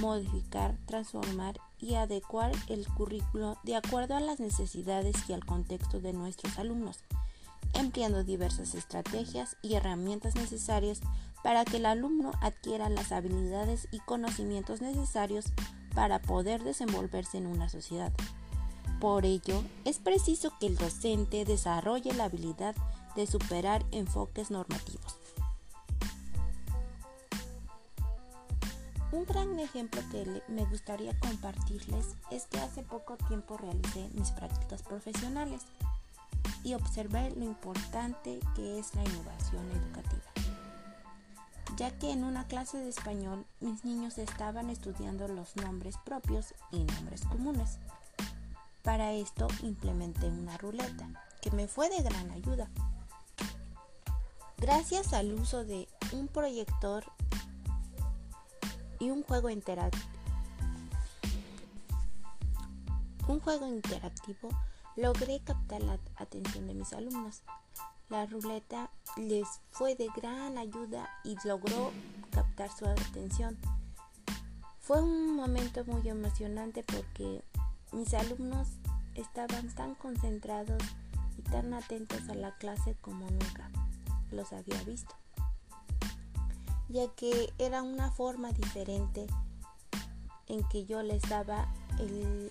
modificar, 0.00 0.76
transformar 0.86 1.60
y 1.78 1.94
adecuar 1.94 2.50
el 2.66 2.88
currículo 2.88 3.58
de 3.62 3.76
acuerdo 3.76 4.16
a 4.16 4.20
las 4.20 4.40
necesidades 4.40 5.14
y 5.28 5.32
al 5.32 5.46
contexto 5.46 6.00
de 6.00 6.12
nuestros 6.12 6.58
alumnos, 6.58 7.04
empleando 7.74 8.24
diversas 8.24 8.74
estrategias 8.74 9.56
y 9.62 9.74
herramientas 9.74 10.34
necesarias 10.34 11.02
para 11.46 11.64
que 11.64 11.76
el 11.76 11.86
alumno 11.86 12.32
adquiera 12.40 12.88
las 12.88 13.12
habilidades 13.12 13.86
y 13.92 14.00
conocimientos 14.00 14.80
necesarios 14.80 15.44
para 15.94 16.20
poder 16.20 16.64
desenvolverse 16.64 17.38
en 17.38 17.46
una 17.46 17.68
sociedad. 17.68 18.12
Por 18.98 19.24
ello, 19.24 19.62
es 19.84 20.00
preciso 20.00 20.52
que 20.58 20.66
el 20.66 20.76
docente 20.76 21.44
desarrolle 21.44 22.12
la 22.14 22.24
habilidad 22.24 22.74
de 23.14 23.28
superar 23.28 23.86
enfoques 23.92 24.50
normativos. 24.50 25.20
Un 29.12 29.24
gran 29.24 29.56
ejemplo 29.60 30.02
que 30.10 30.42
me 30.48 30.64
gustaría 30.64 31.16
compartirles 31.20 32.16
es 32.32 32.46
que 32.46 32.58
hace 32.58 32.82
poco 32.82 33.16
tiempo 33.28 33.56
realicé 33.56 34.10
mis 34.14 34.32
prácticas 34.32 34.82
profesionales 34.82 35.62
y 36.64 36.74
observé 36.74 37.30
lo 37.36 37.44
importante 37.44 38.40
que 38.56 38.80
es 38.80 38.92
la 38.96 39.04
innovación 39.04 39.70
educativa 39.70 40.25
ya 41.76 41.90
que 41.98 42.10
en 42.10 42.24
una 42.24 42.46
clase 42.46 42.78
de 42.78 42.88
español 42.88 43.44
mis 43.60 43.84
niños 43.84 44.18
estaban 44.18 44.70
estudiando 44.70 45.28
los 45.28 45.56
nombres 45.56 45.96
propios 45.98 46.54
y 46.72 46.78
nombres 46.84 47.22
comunes. 47.26 47.78
Para 48.82 49.12
esto 49.12 49.48
implementé 49.62 50.26
una 50.28 50.56
ruleta, 50.56 51.08
que 51.42 51.50
me 51.50 51.68
fue 51.68 51.90
de 51.90 52.02
gran 52.02 52.30
ayuda. 52.30 52.70
Gracias 54.58 55.12
al 55.12 55.34
uso 55.34 55.64
de 55.64 55.86
un 56.12 56.28
proyector 56.28 57.04
y 58.98 59.10
un 59.10 59.22
juego 59.22 59.50
interactivo, 59.50 60.06
un 63.28 63.40
juego 63.40 63.66
interactivo 63.66 64.48
logré 64.96 65.40
captar 65.40 65.82
la 65.82 65.98
atención 66.16 66.66
de 66.66 66.74
mis 66.74 66.92
alumnos. 66.92 67.42
La 68.08 68.24
ruleta 68.24 68.90
les 69.16 69.46
fue 69.70 69.94
de 69.94 70.08
gran 70.14 70.58
ayuda 70.58 71.08
y 71.24 71.36
logró 71.44 71.92
captar 72.30 72.70
su 72.70 72.86
atención. 72.86 73.56
Fue 74.80 75.02
un 75.02 75.34
momento 75.34 75.84
muy 75.84 76.08
emocionante 76.08 76.84
porque 76.84 77.42
mis 77.92 78.12
alumnos 78.14 78.68
estaban 79.14 79.74
tan 79.74 79.94
concentrados 79.94 80.82
y 81.38 81.42
tan 81.42 81.74
atentos 81.74 82.28
a 82.28 82.34
la 82.34 82.56
clase 82.56 82.94
como 83.00 83.28
nunca 83.30 83.70
los 84.30 84.52
había 84.52 84.80
visto, 84.84 85.14
ya 86.88 87.08
que 87.16 87.52
era 87.58 87.82
una 87.82 88.10
forma 88.10 88.52
diferente 88.52 89.26
en 90.48 90.66
que 90.68 90.84
yo 90.84 91.02
les 91.02 91.22
daba 91.22 91.72
el 91.98 92.50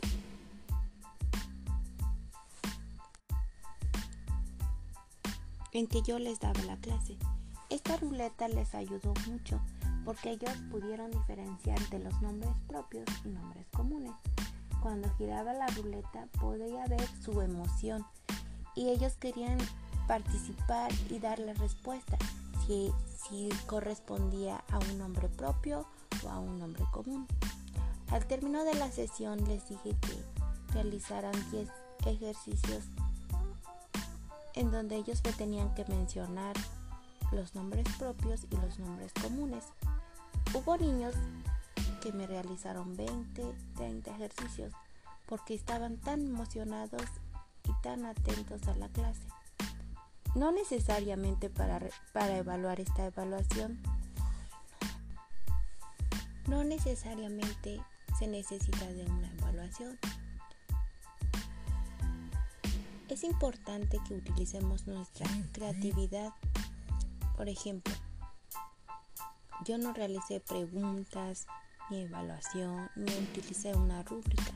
en 5.75 5.87
que 5.87 6.01
yo 6.01 6.19
les 6.19 6.39
daba 6.39 6.61
la 6.63 6.77
clase. 6.77 7.17
Esta 7.69 7.97
ruleta 7.97 8.47
les 8.47 8.73
ayudó 8.73 9.13
mucho 9.27 9.59
porque 10.05 10.31
ellos 10.31 10.51
pudieron 10.71 11.11
diferenciar 11.11 11.79
de 11.89 11.99
los 11.99 12.21
nombres 12.21 12.51
propios 12.67 13.05
y 13.25 13.29
nombres 13.29 13.65
comunes. 13.73 14.13
Cuando 14.81 15.09
giraba 15.17 15.53
la 15.53 15.67
ruleta 15.67 16.27
podía 16.39 16.85
ver 16.87 17.05
su 17.21 17.41
emoción 17.41 18.05
y 18.75 18.89
ellos 18.89 19.15
querían 19.17 19.57
participar 20.07 20.91
y 21.09 21.19
dar 21.19 21.39
la 21.39 21.53
respuesta. 21.53 22.17
Si, 22.65 22.91
si 23.27 23.49
correspondía 23.67 24.63
a 24.71 24.79
un 24.79 24.97
nombre 24.97 25.27
propio 25.27 25.85
o 26.23 26.29
a 26.29 26.39
un 26.39 26.57
nombre 26.57 26.83
común. 26.91 27.27
Al 28.11 28.25
término 28.25 28.63
de 28.63 28.75
la 28.75 28.91
sesión 28.91 29.43
les 29.47 29.67
dije 29.67 29.95
que 30.01 30.73
realizaran 30.73 31.33
10 31.51 31.69
ejercicios 32.05 32.85
en 34.55 34.71
donde 34.71 34.95
ellos 34.95 35.21
me 35.23 35.33
tenían 35.33 35.73
que 35.75 35.85
mencionar 35.85 36.55
los 37.31 37.55
nombres 37.55 37.85
propios 37.97 38.45
y 38.49 38.55
los 38.57 38.79
nombres 38.79 39.11
comunes. 39.21 39.65
Hubo 40.53 40.77
niños 40.77 41.13
que 42.01 42.11
me 42.11 42.27
realizaron 42.27 42.95
20, 42.95 43.55
30 43.75 44.11
ejercicios 44.11 44.73
porque 45.25 45.55
estaban 45.55 45.97
tan 45.97 46.21
emocionados 46.21 47.03
y 47.63 47.81
tan 47.81 48.05
atentos 48.05 48.67
a 48.67 48.75
la 48.75 48.89
clase. 48.89 49.23
No 50.35 50.51
necesariamente 50.51 51.49
para, 51.49 51.79
para 52.13 52.37
evaluar 52.37 52.79
esta 52.79 53.05
evaluación, 53.05 53.81
no 56.47 56.63
necesariamente 56.63 57.81
se 58.19 58.27
necesita 58.27 58.85
de 58.87 59.05
una 59.05 59.31
evaluación. 59.33 59.97
Es 63.15 63.23
importante 63.23 63.97
que 64.05 64.13
utilicemos 64.13 64.87
nuestra 64.87 65.25
creatividad. 65.53 66.33
Por 67.37 67.47
ejemplo, 67.47 67.93
yo 69.63 69.77
no 69.77 69.93
realicé 69.93 70.41
preguntas, 70.41 71.47
ni 71.89 72.01
evaluación, 72.01 72.91
ni 72.97 73.09
utilicé 73.13 73.73
una 73.73 74.03
rúbrica. 74.03 74.51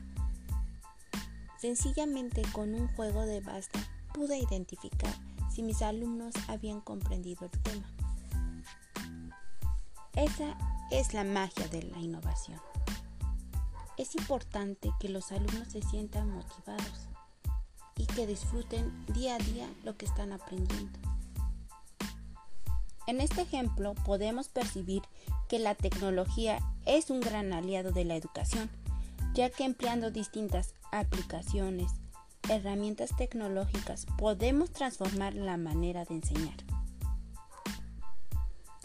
Sencillamente 1.58 2.42
con 2.52 2.74
un 2.74 2.88
juego 2.88 3.24
de 3.24 3.40
basta 3.40 3.80
pude 4.12 4.36
identificar 4.36 5.14
si 5.50 5.62
mis 5.62 5.80
alumnos 5.80 6.34
habían 6.46 6.82
comprendido 6.82 7.46
el 7.46 7.62
tema. 7.62 7.90
Esa 10.12 10.58
es 10.90 11.14
la 11.14 11.24
magia 11.24 11.66
de 11.68 11.84
la 11.84 11.98
innovación. 11.98 12.60
Es 13.96 14.14
importante 14.16 14.90
que 15.00 15.08
los 15.08 15.32
alumnos 15.32 15.68
se 15.68 15.80
sientan 15.80 16.28
motivados 16.28 17.09
y 18.00 18.06
que 18.06 18.26
disfruten 18.26 19.04
día 19.08 19.34
a 19.34 19.38
día 19.38 19.68
lo 19.84 19.94
que 19.98 20.06
están 20.06 20.32
aprendiendo. 20.32 20.98
En 23.06 23.20
este 23.20 23.42
ejemplo 23.42 23.94
podemos 24.06 24.48
percibir 24.48 25.02
que 25.48 25.58
la 25.58 25.74
tecnología 25.74 26.60
es 26.86 27.10
un 27.10 27.20
gran 27.20 27.52
aliado 27.52 27.92
de 27.92 28.06
la 28.06 28.16
educación, 28.16 28.70
ya 29.34 29.50
que 29.50 29.64
empleando 29.64 30.10
distintas 30.10 30.74
aplicaciones, 30.92 31.92
herramientas 32.48 33.10
tecnológicas, 33.18 34.06
podemos 34.16 34.70
transformar 34.70 35.34
la 35.34 35.58
manera 35.58 36.06
de 36.06 36.14
enseñar. 36.14 36.56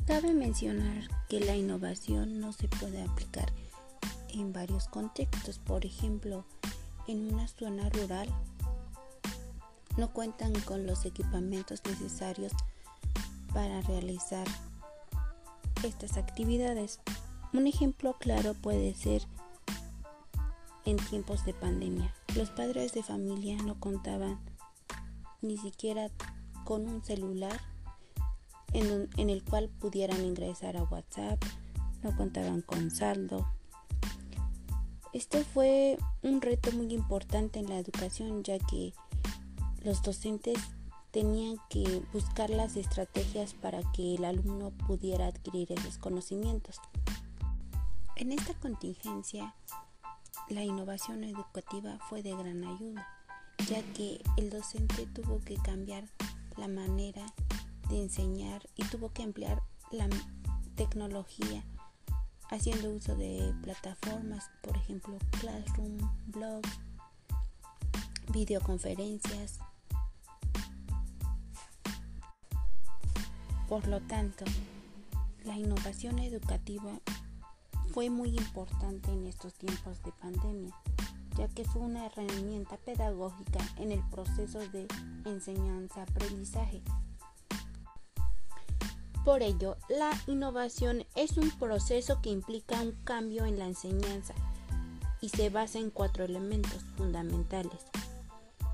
Cabe 0.05 0.33
mencionar 0.33 1.07
que 1.29 1.39
la 1.39 1.55
innovación 1.55 2.41
no 2.41 2.51
se 2.51 2.67
puede 2.67 3.01
aplicar 3.01 3.51
en 4.29 4.51
varios 4.51 4.87
contextos. 4.87 5.57
Por 5.57 5.85
ejemplo, 5.85 6.45
en 7.07 7.33
una 7.33 7.47
zona 7.47 7.89
rural 7.89 8.27
no 9.97 10.11
cuentan 10.11 10.53
con 10.61 10.85
los 10.85 11.05
equipamientos 11.05 11.81
necesarios 11.85 12.51
para 13.53 13.81
realizar 13.81 14.47
estas 15.83 16.17
actividades. 16.17 16.99
Un 17.53 17.67
ejemplo 17.67 18.15
claro 18.19 18.53
puede 18.53 18.93
ser 18.93 19.21
en 20.85 20.97
tiempos 20.97 21.45
de 21.45 21.53
pandemia. 21.53 22.13
Los 22.35 22.49
padres 22.49 22.93
de 22.93 23.03
familia 23.03 23.57
no 23.63 23.79
contaban 23.79 24.39
ni 25.41 25.57
siquiera 25.57 26.09
con 26.63 26.87
un 26.87 27.03
celular 27.03 27.59
en, 28.73 29.29
el 29.29 29.43
cual 29.43 29.69
pudieran 29.69 30.25
ingresar 30.25 30.75
a 30.75 30.83
WhatsApp, 30.83 31.41
no 32.03 32.15
contaban 32.17 32.61
con 32.61 32.91
saldo. 32.91 33.47
Esto 35.13 35.41
fue 35.53 35.97
un 36.23 36.41
reto 36.41 36.71
muy 36.73 36.93
importante 36.93 37.59
en 37.59 37.69
la 37.69 37.77
educación 37.77 38.43
ya 38.43 38.59
que 38.59 38.93
los 39.85 40.01
docentes 40.01 40.57
tenían 41.11 41.57
que 41.69 42.01
buscar 42.11 42.49
las 42.49 42.75
estrategias 42.75 43.53
para 43.53 43.79
que 43.93 44.15
el 44.15 44.25
alumno 44.25 44.71
pudiera 44.87 45.27
adquirir 45.27 45.71
esos 45.71 45.99
conocimientos. 45.99 46.81
En 48.15 48.31
esta 48.31 48.55
contingencia, 48.55 49.55
la 50.49 50.63
innovación 50.63 51.23
educativa 51.23 51.99
fue 52.09 52.23
de 52.23 52.35
gran 52.35 52.63
ayuda, 52.63 53.07
ya 53.69 53.83
que 53.93 54.21
el 54.37 54.49
docente 54.49 55.05
tuvo 55.05 55.39
que 55.41 55.55
cambiar 55.55 56.09
la 56.57 56.67
manera 56.67 57.23
de 57.87 58.01
enseñar 58.01 58.67
y 58.75 58.85
tuvo 58.85 59.13
que 59.13 59.21
emplear 59.21 59.61
la 59.91 60.09
tecnología 60.75 61.63
haciendo 62.49 62.89
uso 62.89 63.15
de 63.15 63.53
plataformas, 63.61 64.49
por 64.63 64.75
ejemplo, 64.77 65.19
Classroom, 65.39 65.97
Blog, 66.27 66.63
videoconferencias, 68.33 69.59
Por 73.67 73.87
lo 73.87 73.99
tanto, 74.01 74.45
la 75.43 75.57
innovación 75.57 76.19
educativa 76.19 76.99
fue 77.93 78.09
muy 78.09 78.29
importante 78.29 79.11
en 79.11 79.25
estos 79.25 79.53
tiempos 79.55 80.03
de 80.03 80.11
pandemia, 80.11 80.75
ya 81.37 81.47
que 81.47 81.65
fue 81.65 81.81
una 81.81 82.05
herramienta 82.05 82.77
pedagógica 82.77 83.59
en 83.77 83.91
el 83.91 84.01
proceso 84.09 84.59
de 84.69 84.87
enseñanza-aprendizaje. 85.25 86.81
Por 89.23 89.41
ello, 89.41 89.77
la 89.89 90.11
innovación 90.27 91.03
es 91.15 91.37
un 91.37 91.49
proceso 91.49 92.21
que 92.21 92.29
implica 92.29 92.79
un 92.81 92.91
cambio 93.03 93.45
en 93.45 93.57
la 93.57 93.65
enseñanza 93.65 94.35
y 95.19 95.29
se 95.29 95.49
basa 95.49 95.79
en 95.79 95.89
cuatro 95.89 96.23
elementos 96.23 96.83
fundamentales. 96.95 97.81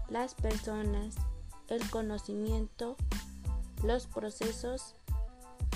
Las 0.09 0.35
personas, 0.35 1.15
el 1.69 1.89
conocimiento, 1.89 2.97
los 3.83 4.07
procesos 4.07 4.95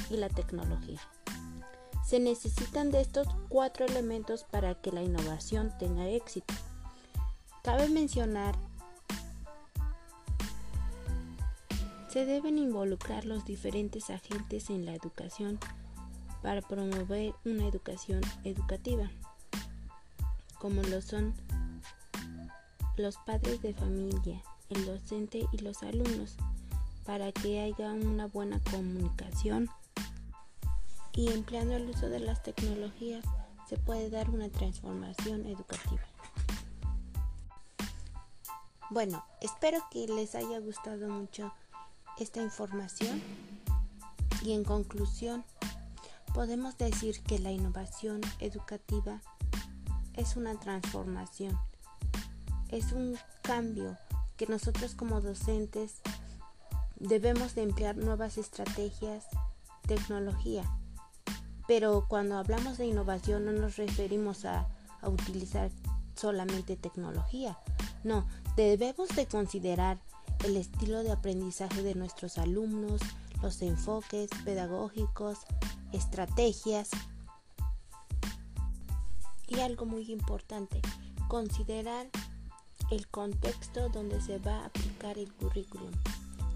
y 0.10 0.18
la 0.18 0.30
tecnología. 0.30 1.00
Se 2.06 2.20
necesitan 2.20 2.92
de 2.92 3.02
estos 3.02 3.28
cuatro 3.50 3.86
elementos 3.86 4.44
para 4.44 4.76
que 4.76 4.92
la 4.92 5.02
innovación 5.02 5.74
tenga 5.80 6.08
éxito. 6.08 6.54
Cabe 7.64 7.90
mencionar, 7.90 8.56
se 12.10 12.26
deben 12.26 12.60
involucrar 12.60 13.26
los 13.26 13.44
diferentes 13.44 14.10
agentes 14.10 14.70
en 14.70 14.86
la 14.86 14.94
educación 14.94 15.60
para 16.44 16.62
promover 16.62 17.34
una 17.44 17.68
educación 17.68 18.22
educativa, 18.44 19.10
como 20.60 20.84
lo 20.84 21.02
son 21.02 21.34
los 22.98 23.18
padres 23.18 23.62
de 23.64 23.74
familia, 23.74 24.44
el 24.70 24.86
docente 24.86 25.48
y 25.52 25.58
los 25.58 25.82
alumnos 25.82 26.38
para 27.06 27.32
que 27.32 27.62
haya 27.62 27.94
una 27.94 28.28
buena 28.28 28.60
comunicación 28.72 29.70
y 31.14 31.32
empleando 31.32 31.76
el 31.76 31.90
uso 31.90 32.10
de 32.10 32.20
las 32.20 32.44
tecnologías 32.44 33.24
se 33.70 33.78
puede 33.78 34.10
dar 34.10 34.30
una 34.30 34.50
transformación 34.50 35.46
educativa. 35.46 36.02
Bueno, 38.90 39.24
espero 39.42 39.80
que 39.92 40.08
les 40.08 40.36
haya 40.36 40.60
gustado 40.60 41.10
mucho 41.10 41.52
esta 42.20 42.42
información 42.42 43.22
y 44.44 44.54
en 44.54 44.64
conclusión 44.64 45.44
podemos 46.34 46.78
decir 46.78 47.22
que 47.24 47.40
la 47.40 47.52
innovación 47.52 48.22
educativa 48.40 49.22
es 50.14 50.36
una 50.36 50.60
transformación, 50.60 51.58
es 52.70 52.92
un 52.92 53.18
cambio 53.42 53.98
que 54.38 54.48
nosotros 54.48 54.96
como 54.96 55.22
docentes 55.22 56.02
debemos 56.98 57.56
de 57.56 57.64
emplear 57.64 57.98
nuevas 57.98 58.38
estrategias, 58.38 59.26
tecnología. 59.88 60.64
Pero 61.68 62.06
cuando 62.08 62.38
hablamos 62.38 62.78
de 62.78 62.86
innovación 62.86 63.46
no 63.46 63.52
nos 63.52 63.78
referimos 63.78 64.46
a, 64.46 64.68
a 65.02 65.10
utilizar 65.10 65.72
solamente 66.16 66.76
tecnología. 66.76 67.58
No, 68.04 68.28
debemos 68.56 69.10
de 69.10 69.26
considerar 69.26 70.00
el 70.44 70.58
estilo 70.58 71.04
de 71.04 71.12
aprendizaje 71.12 71.82
de 71.82 71.96
nuestros 71.96 72.38
alumnos, 72.38 73.02
los 73.42 73.62
enfoques 73.62 74.30
pedagógicos, 74.44 75.40
estrategias. 75.92 76.90
Y 79.48 79.60
algo 79.60 79.86
muy 79.86 80.12
importante, 80.12 80.82
considerar 81.28 82.08
el 82.92 83.08
contexto 83.08 83.90
donde 83.90 84.22
se 84.22 84.38
va 84.40 84.62
a 84.62 84.66
aplicar 84.66 85.18
el 85.18 85.32
currículum 85.34 85.92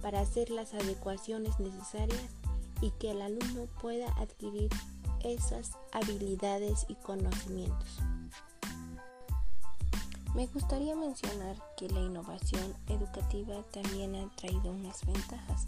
para 0.02 0.22
hacer 0.22 0.50
las 0.50 0.74
adecuaciones 0.74 1.60
necesarias 1.60 2.30
y 2.82 2.92
que 2.92 3.12
el 3.12 3.22
alumno 3.22 3.66
pueda 3.82 4.12
adquirir 4.14 4.70
esas 5.24 5.72
habilidades 5.92 6.86
y 6.88 6.96
conocimientos. 6.96 8.00
Me 10.36 10.46
gustaría 10.48 10.96
mencionar 10.96 11.58
que 11.76 11.90
la 11.90 12.00
innovación 12.00 12.76
educativa 12.88 13.64
también 13.72 14.16
ha 14.16 14.30
traído 14.36 14.72
unas 14.72 15.06
ventajas. 15.06 15.68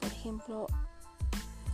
Por 0.00 0.10
ejemplo, 0.10 0.66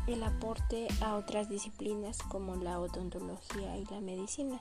el 0.07 0.23
aporte 0.23 0.89
a 1.01 1.17
otras 1.17 1.49
disciplinas 1.49 2.19
como 2.19 2.57
la 2.57 2.79
odontología 2.81 3.77
y 3.79 3.85
la 3.87 4.01
medicina, 4.01 4.61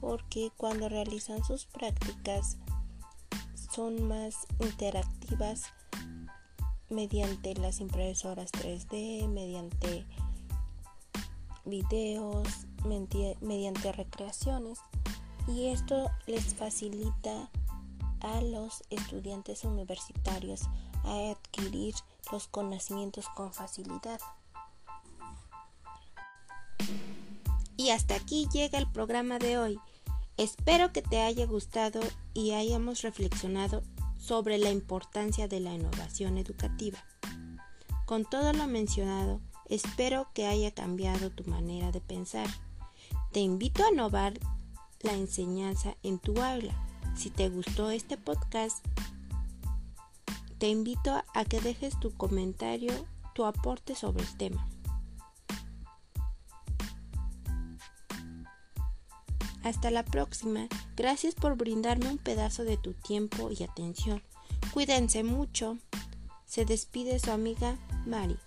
porque 0.00 0.50
cuando 0.56 0.88
realizan 0.88 1.44
sus 1.44 1.66
prácticas 1.66 2.56
son 3.72 4.08
más 4.08 4.46
interactivas 4.60 5.72
mediante 6.92 7.54
las 7.54 7.80
impresoras 7.80 8.52
3D, 8.52 9.28
mediante 9.28 10.06
videos, 11.64 12.66
mediante 13.40 13.92
recreaciones 13.92 14.78
y 15.48 15.66
esto 15.66 16.10
les 16.26 16.54
facilita 16.54 17.50
a 18.20 18.40
los 18.40 18.84
estudiantes 18.90 19.64
universitarios 19.64 20.62
a 21.04 21.30
adquirir 21.30 21.94
los 22.30 22.46
conocimientos 22.46 23.28
con 23.30 23.52
facilidad. 23.52 24.20
Y 27.76 27.90
hasta 27.90 28.14
aquí 28.14 28.48
llega 28.52 28.78
el 28.78 28.90
programa 28.90 29.38
de 29.38 29.58
hoy. 29.58 29.80
Espero 30.36 30.92
que 30.92 31.02
te 31.02 31.20
haya 31.20 31.46
gustado 31.46 32.00
y 32.32 32.52
hayamos 32.52 33.02
reflexionado 33.02 33.82
sobre 34.22 34.56
la 34.56 34.70
importancia 34.70 35.48
de 35.48 35.58
la 35.58 35.74
innovación 35.74 36.38
educativa. 36.38 37.04
Con 38.06 38.24
todo 38.24 38.52
lo 38.52 38.68
mencionado, 38.68 39.40
espero 39.68 40.28
que 40.32 40.46
haya 40.46 40.70
cambiado 40.70 41.30
tu 41.30 41.42
manera 41.50 41.90
de 41.90 42.00
pensar. 42.00 42.46
Te 43.32 43.40
invito 43.40 43.84
a 43.84 43.90
innovar 43.90 44.34
la 45.00 45.14
enseñanza 45.14 45.96
en 46.04 46.20
tu 46.20 46.40
aula. 46.40 46.72
Si 47.16 47.30
te 47.30 47.48
gustó 47.48 47.90
este 47.90 48.16
podcast, 48.16 48.86
te 50.58 50.68
invito 50.68 51.20
a 51.34 51.44
que 51.44 51.60
dejes 51.60 51.98
tu 51.98 52.12
comentario, 52.12 52.92
tu 53.34 53.44
aporte 53.44 53.96
sobre 53.96 54.22
el 54.22 54.36
tema. 54.36 54.68
Hasta 59.64 59.90
la 59.90 60.02
próxima. 60.04 60.68
Gracias 60.96 61.34
por 61.34 61.56
brindarme 61.56 62.08
un 62.08 62.18
pedazo 62.18 62.64
de 62.64 62.76
tu 62.76 62.94
tiempo 62.94 63.50
y 63.50 63.62
atención. 63.62 64.22
Cuídense 64.72 65.22
mucho. 65.22 65.78
Se 66.46 66.64
despide 66.64 67.18
su 67.18 67.30
amiga 67.30 67.76
Mari. 68.06 68.38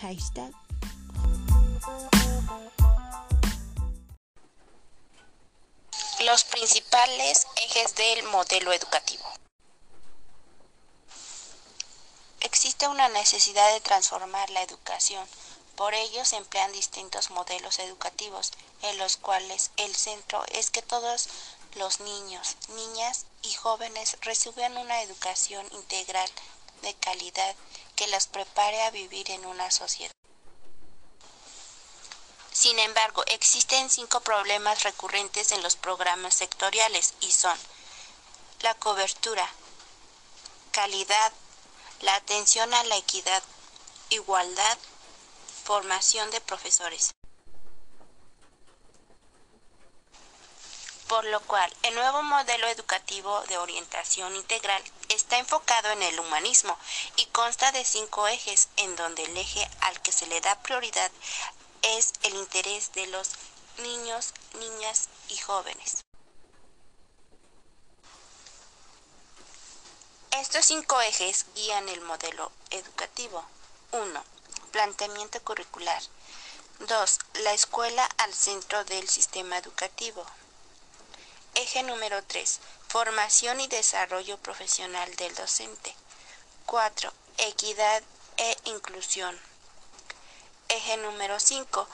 Hashtag. 0.00 0.52
Los 6.26 6.44
principales 6.44 7.46
ejes 7.66 7.94
del 7.96 8.24
modelo 8.30 8.72
educativo. 8.72 9.24
Existe 12.42 12.86
una 12.88 13.08
necesidad 13.08 13.72
de 13.72 13.80
transformar 13.80 14.50
la 14.50 14.62
educación. 14.62 15.26
Por 15.80 15.94
ello 15.94 16.26
se 16.26 16.36
emplean 16.36 16.72
distintos 16.72 17.30
modelos 17.30 17.78
educativos, 17.78 18.52
en 18.82 18.98
los 18.98 19.16
cuales 19.16 19.70
el 19.78 19.96
centro 19.96 20.44
es 20.52 20.70
que 20.70 20.82
todos 20.82 21.30
los 21.74 22.00
niños, 22.00 22.56
niñas 22.68 23.24
y 23.40 23.54
jóvenes 23.54 24.18
reciban 24.20 24.76
una 24.76 25.00
educación 25.00 25.66
integral 25.72 26.30
de 26.82 26.92
calidad 26.96 27.56
que 27.96 28.08
los 28.08 28.26
prepare 28.26 28.82
a 28.82 28.90
vivir 28.90 29.30
en 29.30 29.46
una 29.46 29.70
sociedad. 29.70 30.12
Sin 32.52 32.78
embargo, 32.78 33.24
existen 33.28 33.88
cinco 33.88 34.20
problemas 34.20 34.82
recurrentes 34.82 35.50
en 35.50 35.62
los 35.62 35.76
programas 35.76 36.34
sectoriales 36.34 37.14
y 37.20 37.32
son 37.32 37.58
la 38.60 38.74
cobertura, 38.74 39.50
calidad, 40.72 41.32
la 42.02 42.16
atención 42.16 42.74
a 42.74 42.84
la 42.84 42.98
equidad, 42.98 43.42
igualdad, 44.10 44.76
formación 45.70 46.28
de 46.32 46.40
profesores. 46.40 47.14
Por 51.06 51.24
lo 51.26 51.40
cual, 51.42 51.72
el 51.84 51.94
nuevo 51.94 52.24
modelo 52.24 52.66
educativo 52.66 53.40
de 53.42 53.56
orientación 53.56 54.34
integral 54.34 54.82
está 55.08 55.38
enfocado 55.38 55.92
en 55.92 56.02
el 56.02 56.18
humanismo 56.18 56.76
y 57.14 57.26
consta 57.26 57.70
de 57.70 57.84
cinco 57.84 58.26
ejes, 58.26 58.66
en 58.78 58.96
donde 58.96 59.22
el 59.22 59.36
eje 59.36 59.70
al 59.82 60.02
que 60.02 60.10
se 60.10 60.26
le 60.26 60.40
da 60.40 60.60
prioridad 60.60 61.12
es 61.82 62.14
el 62.24 62.34
interés 62.34 62.90
de 62.94 63.06
los 63.06 63.30
niños, 63.78 64.34
niñas 64.58 65.08
y 65.28 65.36
jóvenes. 65.36 66.04
Estos 70.32 70.66
cinco 70.66 71.00
ejes 71.00 71.46
guían 71.54 71.88
el 71.88 72.00
modelo 72.00 72.50
educativo. 72.70 73.44
1. 73.92 74.39
Planteamiento 74.70 75.42
curricular. 75.42 76.00
2. 76.78 77.18
La 77.42 77.52
escuela 77.52 78.04
al 78.18 78.32
centro 78.32 78.84
del 78.84 79.08
sistema 79.08 79.58
educativo. 79.58 80.24
Eje 81.56 81.82
número 81.82 82.22
3. 82.22 82.60
Formación 82.86 83.60
y 83.60 83.66
desarrollo 83.66 84.38
profesional 84.38 85.12
del 85.16 85.34
docente. 85.34 85.96
4. 86.66 87.12
Equidad 87.38 88.02
e 88.36 88.56
inclusión. 88.66 89.36
Eje 90.68 90.96
número 90.98 91.40
5. 91.40 91.88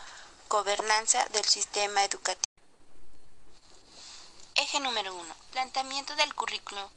Gobernanza 0.51 1.25
del 1.33 1.47
sistema 1.47 2.05
educativo. 2.05 2.45
Eje 4.55 4.81
número 4.81 5.15
1. 5.15 5.35
Planteamiento 5.53 6.15
del 6.17 6.35
currículo. 6.35 6.91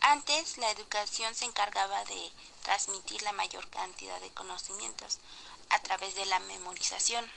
Antes 0.00 0.56
la 0.56 0.70
educación 0.70 1.34
se 1.34 1.44
encargaba 1.44 2.02
de 2.06 2.32
transmitir 2.62 3.22
la 3.22 3.32
mayor 3.32 3.68
cantidad 3.68 4.20
de 4.20 4.30
conocimientos 4.30 5.18
a 5.70 5.78
través 5.80 6.14
de 6.14 6.26
la 6.26 6.38
memorización. 6.40 7.30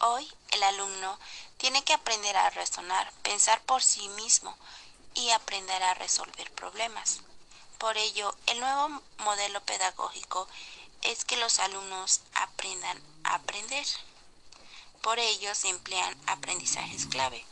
Hoy 0.00 0.30
el 0.50 0.62
alumno 0.62 1.18
tiene 1.58 1.82
que 1.84 1.92
aprender 1.92 2.36
a 2.36 2.50
razonar, 2.50 3.12
pensar 3.22 3.60
por 3.62 3.82
sí 3.82 4.08
mismo 4.10 4.56
y 5.14 5.30
aprender 5.30 5.82
a 5.82 5.94
resolver 5.94 6.50
problemas. 6.52 7.20
Por 7.78 7.96
ello, 7.96 8.34
el 8.46 8.60
nuevo 8.60 9.02
modelo 9.18 9.60
pedagógico 9.62 10.46
es 11.02 11.24
que 11.24 11.36
los 11.36 11.58
alumnos 11.58 12.20
aprendan 12.34 13.02
a 13.24 13.34
aprender. 13.36 13.86
Por 15.02 15.18
ello 15.18 15.54
se 15.54 15.68
emplean 15.68 16.16
aprendizajes 16.26 17.06
clave. 17.06 17.44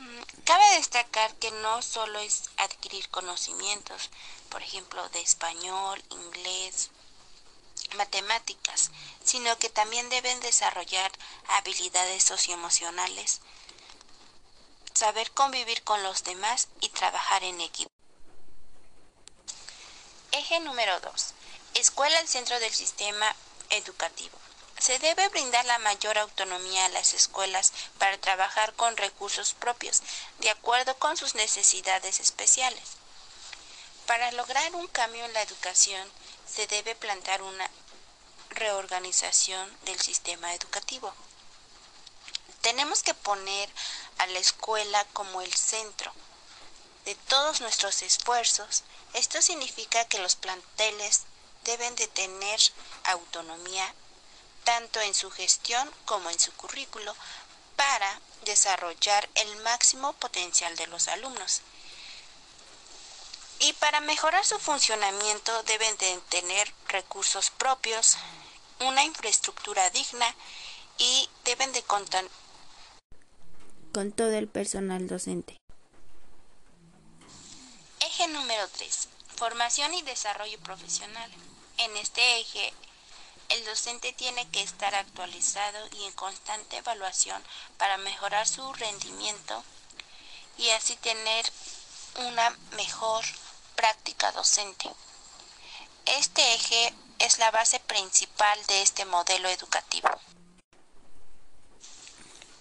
Mm, 0.00 0.22
cabe 0.44 0.76
destacar 0.76 1.34
que 1.34 1.50
no 1.50 1.82
solo 1.82 2.20
es 2.20 2.48
adquirir 2.56 3.06
conocimientos, 3.10 4.08
por 4.48 4.62
ejemplo, 4.62 5.06
de 5.10 5.20
español, 5.20 6.02
inglés, 6.08 6.88
matemáticas, 7.96 8.90
sino 9.22 9.58
que 9.58 9.68
también 9.68 10.08
deben 10.08 10.40
desarrollar 10.40 11.12
habilidades 11.48 12.24
socioemocionales, 12.24 13.42
saber 14.94 15.30
convivir 15.32 15.82
con 15.84 16.02
los 16.02 16.24
demás 16.24 16.68
y 16.80 16.88
trabajar 16.88 17.44
en 17.44 17.60
equipo. 17.60 17.90
Eje 20.32 20.60
número 20.60 20.98
2. 21.00 21.34
Escuela 21.74 22.18
al 22.20 22.28
centro 22.28 22.58
del 22.58 22.72
sistema 22.72 23.36
educativo. 23.68 24.38
Se 24.80 24.98
debe 24.98 25.28
brindar 25.28 25.66
la 25.66 25.78
mayor 25.78 26.16
autonomía 26.16 26.86
a 26.86 26.88
las 26.88 27.12
escuelas 27.12 27.72
para 27.98 28.18
trabajar 28.18 28.72
con 28.72 28.96
recursos 28.96 29.52
propios, 29.52 30.02
de 30.38 30.48
acuerdo 30.48 30.96
con 30.96 31.18
sus 31.18 31.34
necesidades 31.34 32.18
especiales. 32.18 32.82
Para 34.06 34.32
lograr 34.32 34.74
un 34.74 34.86
cambio 34.86 35.24
en 35.26 35.34
la 35.34 35.42
educación, 35.42 36.10
se 36.46 36.66
debe 36.66 36.94
plantear 36.94 37.42
una 37.42 37.70
reorganización 38.48 39.70
del 39.82 40.00
sistema 40.00 40.54
educativo. 40.54 41.12
Tenemos 42.62 43.02
que 43.02 43.12
poner 43.12 43.68
a 44.16 44.26
la 44.28 44.38
escuela 44.38 45.04
como 45.12 45.42
el 45.42 45.52
centro 45.52 46.10
de 47.04 47.14
todos 47.14 47.60
nuestros 47.60 48.00
esfuerzos. 48.00 48.82
Esto 49.12 49.42
significa 49.42 50.06
que 50.06 50.18
los 50.18 50.36
planteles 50.36 51.24
deben 51.64 51.94
de 51.96 52.06
tener 52.06 52.60
autonomía 53.04 53.94
tanto 54.70 55.00
en 55.00 55.14
su 55.14 55.32
gestión 55.32 55.90
como 56.04 56.30
en 56.30 56.38
su 56.38 56.52
currículo 56.52 57.12
para 57.74 58.20
desarrollar 58.44 59.28
el 59.34 59.56
máximo 59.64 60.12
potencial 60.12 60.76
de 60.76 60.86
los 60.86 61.08
alumnos. 61.08 61.62
Y 63.58 63.72
para 63.74 63.98
mejorar 64.00 64.44
su 64.44 64.60
funcionamiento 64.60 65.64
deben 65.64 65.96
de 65.96 66.20
tener 66.28 66.72
recursos 66.86 67.50
propios, 67.50 68.16
una 68.78 69.02
infraestructura 69.02 69.90
digna 69.90 70.36
y 70.98 71.28
deben 71.44 71.72
de 71.72 71.82
contar 71.82 72.24
con 73.92 74.12
todo 74.12 74.34
el 74.34 74.46
personal 74.46 75.08
docente. 75.08 75.56
Eje 77.98 78.28
número 78.28 78.68
3. 78.68 79.08
Formación 79.34 79.94
y 79.94 80.02
desarrollo 80.02 80.60
profesional. 80.60 81.28
En 81.78 81.96
este 81.96 82.38
eje, 82.38 82.72
el 83.50 83.64
docente 83.64 84.12
tiene 84.12 84.48
que 84.50 84.62
estar 84.62 84.94
actualizado 84.94 85.88
y 85.92 86.04
en 86.04 86.12
constante 86.12 86.78
evaluación 86.78 87.42
para 87.78 87.96
mejorar 87.98 88.46
su 88.46 88.72
rendimiento 88.74 89.62
y 90.56 90.70
así 90.70 90.96
tener 90.96 91.44
una 92.14 92.50
mejor 92.72 93.24
práctica 93.74 94.30
docente. 94.32 94.90
Este 96.06 96.54
eje 96.54 96.94
es 97.18 97.38
la 97.38 97.50
base 97.50 97.80
principal 97.80 98.58
de 98.66 98.82
este 98.82 99.04
modelo 99.04 99.48
educativo. 99.48 100.08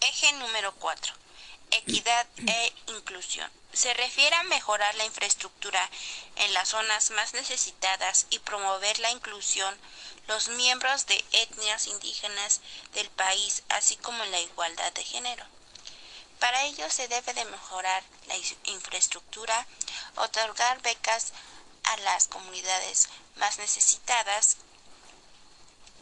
Eje 0.02 0.34
número 0.34 0.74
4. 0.76 1.14
Equidad 1.72 2.28
e 2.48 2.74
inclusión. 2.88 3.52
Se 3.74 3.94
refiere 3.94 4.36
a 4.36 4.44
mejorar 4.44 4.96
la 4.96 5.06
infraestructura 5.06 5.88
en 6.38 6.54
las 6.54 6.70
zonas 6.70 7.12
más 7.12 7.34
necesitadas 7.34 8.26
y 8.32 8.40
promover 8.40 8.98
la 9.00 9.12
inclusión 9.12 9.78
los 10.30 10.48
miembros 10.50 11.08
de 11.08 11.26
etnias 11.32 11.88
indígenas 11.88 12.62
del 12.94 13.10
país, 13.10 13.64
así 13.68 13.96
como 13.98 14.24
la 14.26 14.40
igualdad 14.40 14.94
de 14.94 15.04
género. 15.04 15.44
Para 16.40 16.66
ello 16.66 16.88
se 16.92 17.08
debe 17.08 17.34
de 17.34 17.46
mejorar 17.46 18.04
la 18.28 18.36
infraestructura, 18.66 19.66
otorgar 20.18 20.84
becas 20.84 21.34
a 21.84 21.98
las 21.98 22.28
comunidades 22.28 23.10
más 23.38 23.58
necesitadas 23.58 24.58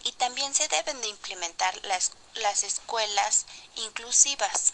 y 0.03 0.11
también 0.11 0.53
se 0.53 0.67
deben 0.67 0.99
de 1.01 1.07
implementar 1.07 1.73
las, 1.85 2.11
las 2.33 2.63
escuelas 2.63 3.45
inclusivas. 3.77 4.73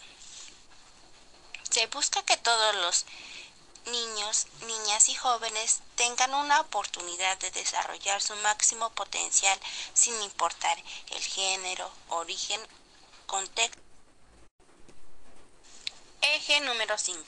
Se 1.70 1.86
busca 1.86 2.24
que 2.24 2.36
todos 2.38 2.74
los 2.74 3.06
niños, 3.86 4.46
niñas 4.66 5.08
y 5.08 5.14
jóvenes 5.14 5.80
tengan 5.96 6.34
una 6.34 6.60
oportunidad 6.60 7.38
de 7.38 7.50
desarrollar 7.50 8.20
su 8.22 8.34
máximo 8.36 8.90
potencial 8.90 9.58
sin 9.92 10.20
importar 10.22 10.76
el 11.10 11.22
género, 11.22 11.90
origen, 12.08 12.60
contexto. 13.26 13.80
Eje 16.20 16.60
número 16.60 16.96
5. 16.96 17.22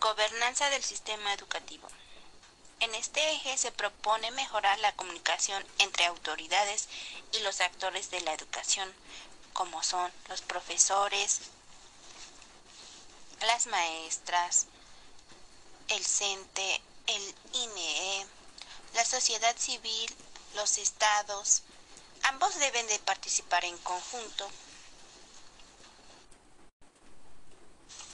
Gobernanza 0.00 0.68
del 0.70 0.84
sistema 0.84 1.32
educativo. 1.32 1.88
En 2.80 2.94
este 2.94 3.32
eje 3.32 3.58
se 3.58 3.72
propone 3.72 4.30
mejorar 4.30 4.78
la 4.78 4.94
comunicación 4.94 5.64
entre 5.78 6.06
autoridades 6.06 6.88
y 7.32 7.40
los 7.40 7.60
actores 7.60 8.10
de 8.10 8.20
la 8.20 8.34
educación, 8.34 8.92
como 9.52 9.82
son 9.82 10.12
los 10.28 10.42
profesores, 10.42 11.40
las 13.40 13.66
maestras, 13.66 14.66
el 15.88 16.04
CENTE, 16.04 16.80
el 17.06 17.34
INE, 17.52 18.26
la 18.94 19.04
sociedad 19.04 19.56
civil, 19.56 20.14
los 20.54 20.78
estados, 20.78 21.62
ambos 22.22 22.58
deben 22.58 22.86
de 22.88 22.98
participar 23.00 23.64
en 23.64 23.76
conjunto. 23.78 24.48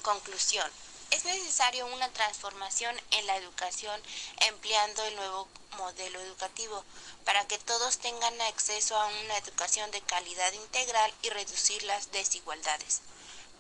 Conclusión. 0.03 0.71
Es 1.11 1.25
necesario 1.25 1.87
una 1.87 2.09
transformación 2.13 3.01
en 3.13 3.27
la 3.27 3.37
educación 3.37 4.01
empleando 4.41 5.05
el 5.05 5.17
nuevo 5.17 5.49
modelo 5.77 6.21
educativo 6.21 6.85
para 7.25 7.47
que 7.47 7.59
todos 7.59 7.99
tengan 7.99 8.41
acceso 8.43 8.97
a 8.97 9.07
una 9.07 9.37
educación 9.39 9.91
de 9.91 10.01
calidad 10.03 10.53
integral 10.53 11.13
y 11.23 11.31
reducir 11.31 11.83
las 11.85 12.11
desigualdades. 12.11 13.01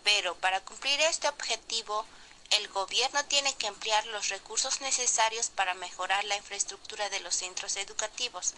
Pero 0.02 0.34
para 0.36 0.60
cumplir 0.60 1.00
este 1.00 1.28
objetivo, 1.28 2.04
el 2.56 2.68
gobierno 2.68 3.24
tiene 3.24 3.54
que 3.54 3.66
emplear 3.66 4.06
los 4.06 4.28
recursos 4.28 4.80
necesarios 4.80 5.50
para 5.50 5.74
mejorar 5.74 6.24
la 6.24 6.36
infraestructura 6.36 7.08
de 7.08 7.20
los 7.20 7.34
centros 7.34 7.76
educativos, 7.76 8.54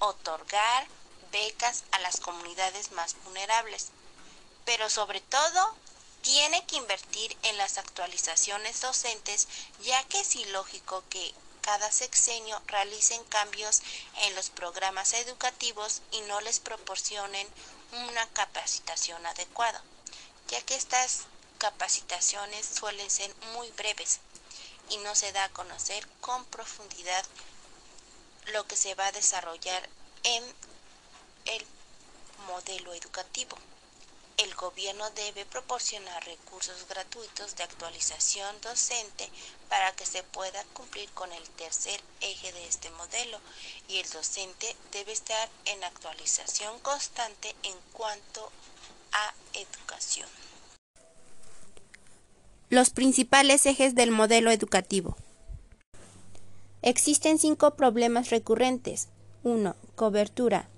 otorgar 0.00 0.86
becas 1.32 1.84
a 1.92 1.98
las 2.00 2.20
comunidades 2.20 2.92
más 2.92 3.16
vulnerables, 3.24 3.88
pero 4.64 4.90
sobre 4.90 5.20
todo 5.20 5.74
tiene 6.22 6.64
que 6.66 6.76
invertir 6.76 7.36
en 7.42 7.56
las 7.56 7.78
actualizaciones 7.78 8.80
docentes, 8.80 9.48
ya 9.80 10.02
que 10.04 10.20
es 10.20 10.36
ilógico 10.36 11.04
que 11.08 11.34
cada 11.62 11.90
sexenio 11.90 12.60
realicen 12.66 13.22
cambios 13.24 13.82
en 14.24 14.34
los 14.34 14.50
programas 14.50 15.12
educativos 15.14 16.02
y 16.10 16.20
no 16.22 16.40
les 16.40 16.60
proporcionen 16.60 17.46
una 17.92 18.26
capacitación 18.28 19.24
adecuada, 19.26 19.82
ya 20.48 20.60
que 20.62 20.74
estas 20.74 21.26
capacitaciones 21.58 22.66
suelen 22.66 23.10
ser 23.10 23.34
muy 23.52 23.70
breves 23.72 24.20
y 24.90 24.96
no 24.98 25.14
se 25.14 25.32
da 25.32 25.44
a 25.44 25.48
conocer 25.50 26.06
con 26.20 26.44
profundidad 26.46 27.24
lo 28.46 28.66
que 28.66 28.76
se 28.76 28.94
va 28.94 29.08
a 29.08 29.12
desarrollar 29.12 29.88
en 30.22 30.42
el 31.46 31.66
modelo 32.46 32.94
educativo. 32.94 33.56
El 34.38 34.54
gobierno 34.54 35.10
debe 35.10 35.44
proporcionar 35.46 36.24
recursos 36.24 36.86
gratuitos 36.88 37.56
de 37.56 37.64
actualización 37.64 38.60
docente 38.60 39.28
para 39.68 39.94
que 39.96 40.06
se 40.06 40.22
pueda 40.22 40.62
cumplir 40.74 41.10
con 41.10 41.32
el 41.32 41.50
tercer 41.50 42.00
eje 42.20 42.52
de 42.52 42.66
este 42.68 42.88
modelo 42.90 43.40
y 43.88 43.98
el 43.98 44.08
docente 44.10 44.76
debe 44.92 45.12
estar 45.12 45.48
en 45.64 45.82
actualización 45.82 46.78
constante 46.80 47.54
en 47.64 47.76
cuanto 47.92 48.52
a 49.10 49.34
educación. 49.54 50.47
Los 52.70 52.90
principales 52.90 53.64
ejes 53.64 53.94
del 53.94 54.10
modelo 54.10 54.50
educativo. 54.50 55.16
Existen 56.82 57.38
cinco 57.38 57.76
problemas 57.76 58.28
recurrentes. 58.28 59.08
1. 59.42 59.74
Cobertura, 59.94 60.68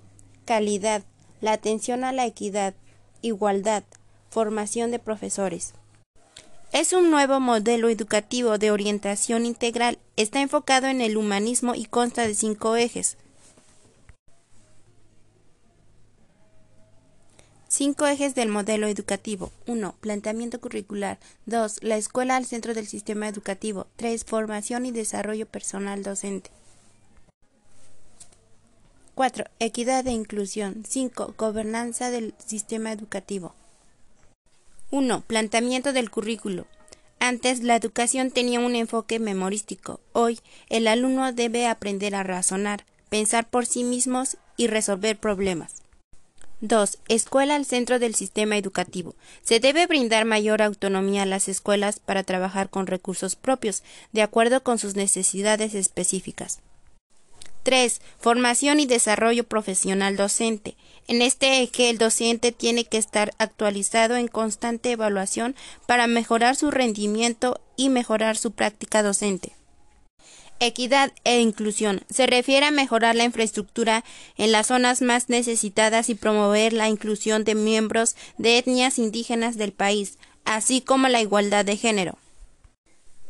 calidad, 0.45 1.03
la 1.41 1.51
atención 1.51 2.05
a 2.05 2.13
la 2.13 2.25
equidad, 2.25 2.75
igualdad, 3.21 3.83
formación 4.29 4.91
de 4.91 4.99
profesores. 4.99 5.73
Es 6.71 6.93
un 6.93 7.11
nuevo 7.11 7.41
modelo 7.41 7.89
educativo 7.89 8.57
de 8.57 8.71
orientación 8.71 9.45
integral. 9.45 9.99
Está 10.15 10.39
enfocado 10.39 10.87
en 10.87 11.01
el 11.01 11.17
humanismo 11.17 11.75
y 11.75 11.83
consta 11.83 12.25
de 12.25 12.35
cinco 12.35 12.77
ejes. 12.77 13.17
Cinco 17.73 18.05
ejes 18.05 18.35
del 18.35 18.49
modelo 18.49 18.85
educativo. 18.87 19.49
1. 19.65 19.95
Planteamiento 20.01 20.59
curricular. 20.59 21.19
2. 21.45 21.83
La 21.83 21.95
escuela 21.95 22.35
al 22.35 22.45
centro 22.45 22.73
del 22.73 22.85
sistema 22.85 23.29
educativo. 23.29 23.87
3. 23.95 24.25
Formación 24.25 24.85
y 24.85 24.91
desarrollo 24.91 25.45
personal 25.45 26.03
docente. 26.03 26.51
4. 29.15 29.45
Equidad 29.59 30.05
e 30.05 30.11
inclusión. 30.11 30.83
5. 30.85 31.35
Gobernanza 31.37 32.11
del 32.11 32.33
sistema 32.45 32.91
educativo. 32.91 33.55
1. 34.89 35.21
Planteamiento 35.21 35.93
del 35.93 36.11
currículo. 36.11 36.67
Antes 37.21 37.63
la 37.63 37.77
educación 37.77 38.31
tenía 38.31 38.59
un 38.59 38.75
enfoque 38.75 39.17
memorístico. 39.17 40.01
Hoy 40.11 40.41
el 40.67 40.89
alumno 40.89 41.31
debe 41.31 41.67
aprender 41.67 42.15
a 42.15 42.23
razonar, 42.23 42.83
pensar 43.07 43.49
por 43.49 43.65
sí 43.65 43.85
mismos 43.85 44.35
y 44.57 44.67
resolver 44.67 45.17
problemas. 45.17 45.80
2. 46.61 46.99
Escuela 47.07 47.55
al 47.55 47.65
centro 47.65 47.97
del 47.97 48.13
sistema 48.13 48.55
educativo. 48.55 49.15
Se 49.41 49.59
debe 49.59 49.87
brindar 49.87 50.25
mayor 50.25 50.61
autonomía 50.61 51.23
a 51.23 51.25
las 51.25 51.47
escuelas 51.47 51.99
para 51.99 52.23
trabajar 52.23 52.69
con 52.69 52.85
recursos 52.85 53.35
propios, 53.35 53.83
de 54.11 54.21
acuerdo 54.21 54.61
con 54.61 54.77
sus 54.77 54.95
necesidades 54.95 55.73
específicas. 55.73 56.59
3. 57.63 58.01
Formación 58.19 58.79
y 58.79 58.85
desarrollo 58.85 59.43
profesional 59.43 60.17
docente. 60.17 60.75
En 61.07 61.21
este 61.21 61.61
eje, 61.61 61.89
el 61.89 61.97
docente 61.97 62.51
tiene 62.51 62.85
que 62.85 62.97
estar 62.97 63.33
actualizado 63.39 64.15
en 64.15 64.27
constante 64.27 64.91
evaluación 64.91 65.55
para 65.87 66.07
mejorar 66.07 66.55
su 66.55 66.69
rendimiento 66.69 67.59
y 67.75 67.89
mejorar 67.89 68.37
su 68.37 68.51
práctica 68.51 69.03
docente. 69.03 69.53
Equidad 70.63 71.11
e 71.23 71.41
inclusión. 71.41 72.01
Se 72.11 72.27
refiere 72.27 72.67
a 72.67 72.71
mejorar 72.71 73.15
la 73.15 73.23
infraestructura 73.23 74.03
en 74.37 74.51
las 74.51 74.67
zonas 74.67 75.01
más 75.01 75.27
necesitadas 75.27 76.07
y 76.09 76.13
promover 76.13 76.71
la 76.71 76.87
inclusión 76.87 77.43
de 77.43 77.55
miembros 77.55 78.15
de 78.37 78.59
etnias 78.59 78.99
indígenas 78.99 79.57
del 79.57 79.71
país, 79.71 80.19
así 80.45 80.81
como 80.81 81.07
la 81.07 81.19
igualdad 81.19 81.65
de 81.65 81.77
género. 81.77 82.19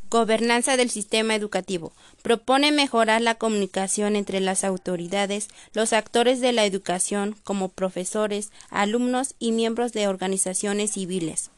Gobernanza 0.09 0.75
del 0.75 0.89
sistema 0.89 1.33
educativo. 1.33 1.93
Propone 2.21 2.73
mejorar 2.73 3.21
la 3.21 3.35
comunicación 3.35 4.17
entre 4.17 4.41
las 4.41 4.65
autoridades, 4.65 5.47
los 5.71 5.93
actores 5.93 6.41
de 6.41 6.51
la 6.51 6.65
educación, 6.65 7.37
como 7.45 7.69
profesores, 7.69 8.51
alumnos 8.69 9.35
y 9.39 9.53
miembros 9.53 9.93
de 9.93 10.09
organizaciones 10.09 10.91
civiles. 10.91 11.49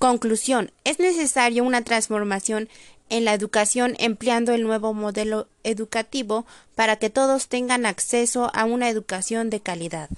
Conclusión. 0.00 0.72
Es 0.84 0.98
necesaria 0.98 1.62
una 1.62 1.84
transformación 1.84 2.70
en 3.10 3.24
la 3.24 3.34
educación 3.34 3.94
empleando 3.98 4.54
el 4.54 4.62
nuevo 4.62 4.94
modelo 4.94 5.48
educativo 5.62 6.46
para 6.74 6.96
que 6.96 7.10
todos 7.10 7.48
tengan 7.48 7.84
acceso 7.84 8.50
a 8.54 8.64
una 8.64 8.88
educación 8.88 9.50
de 9.50 9.60
calidad. 9.60 10.08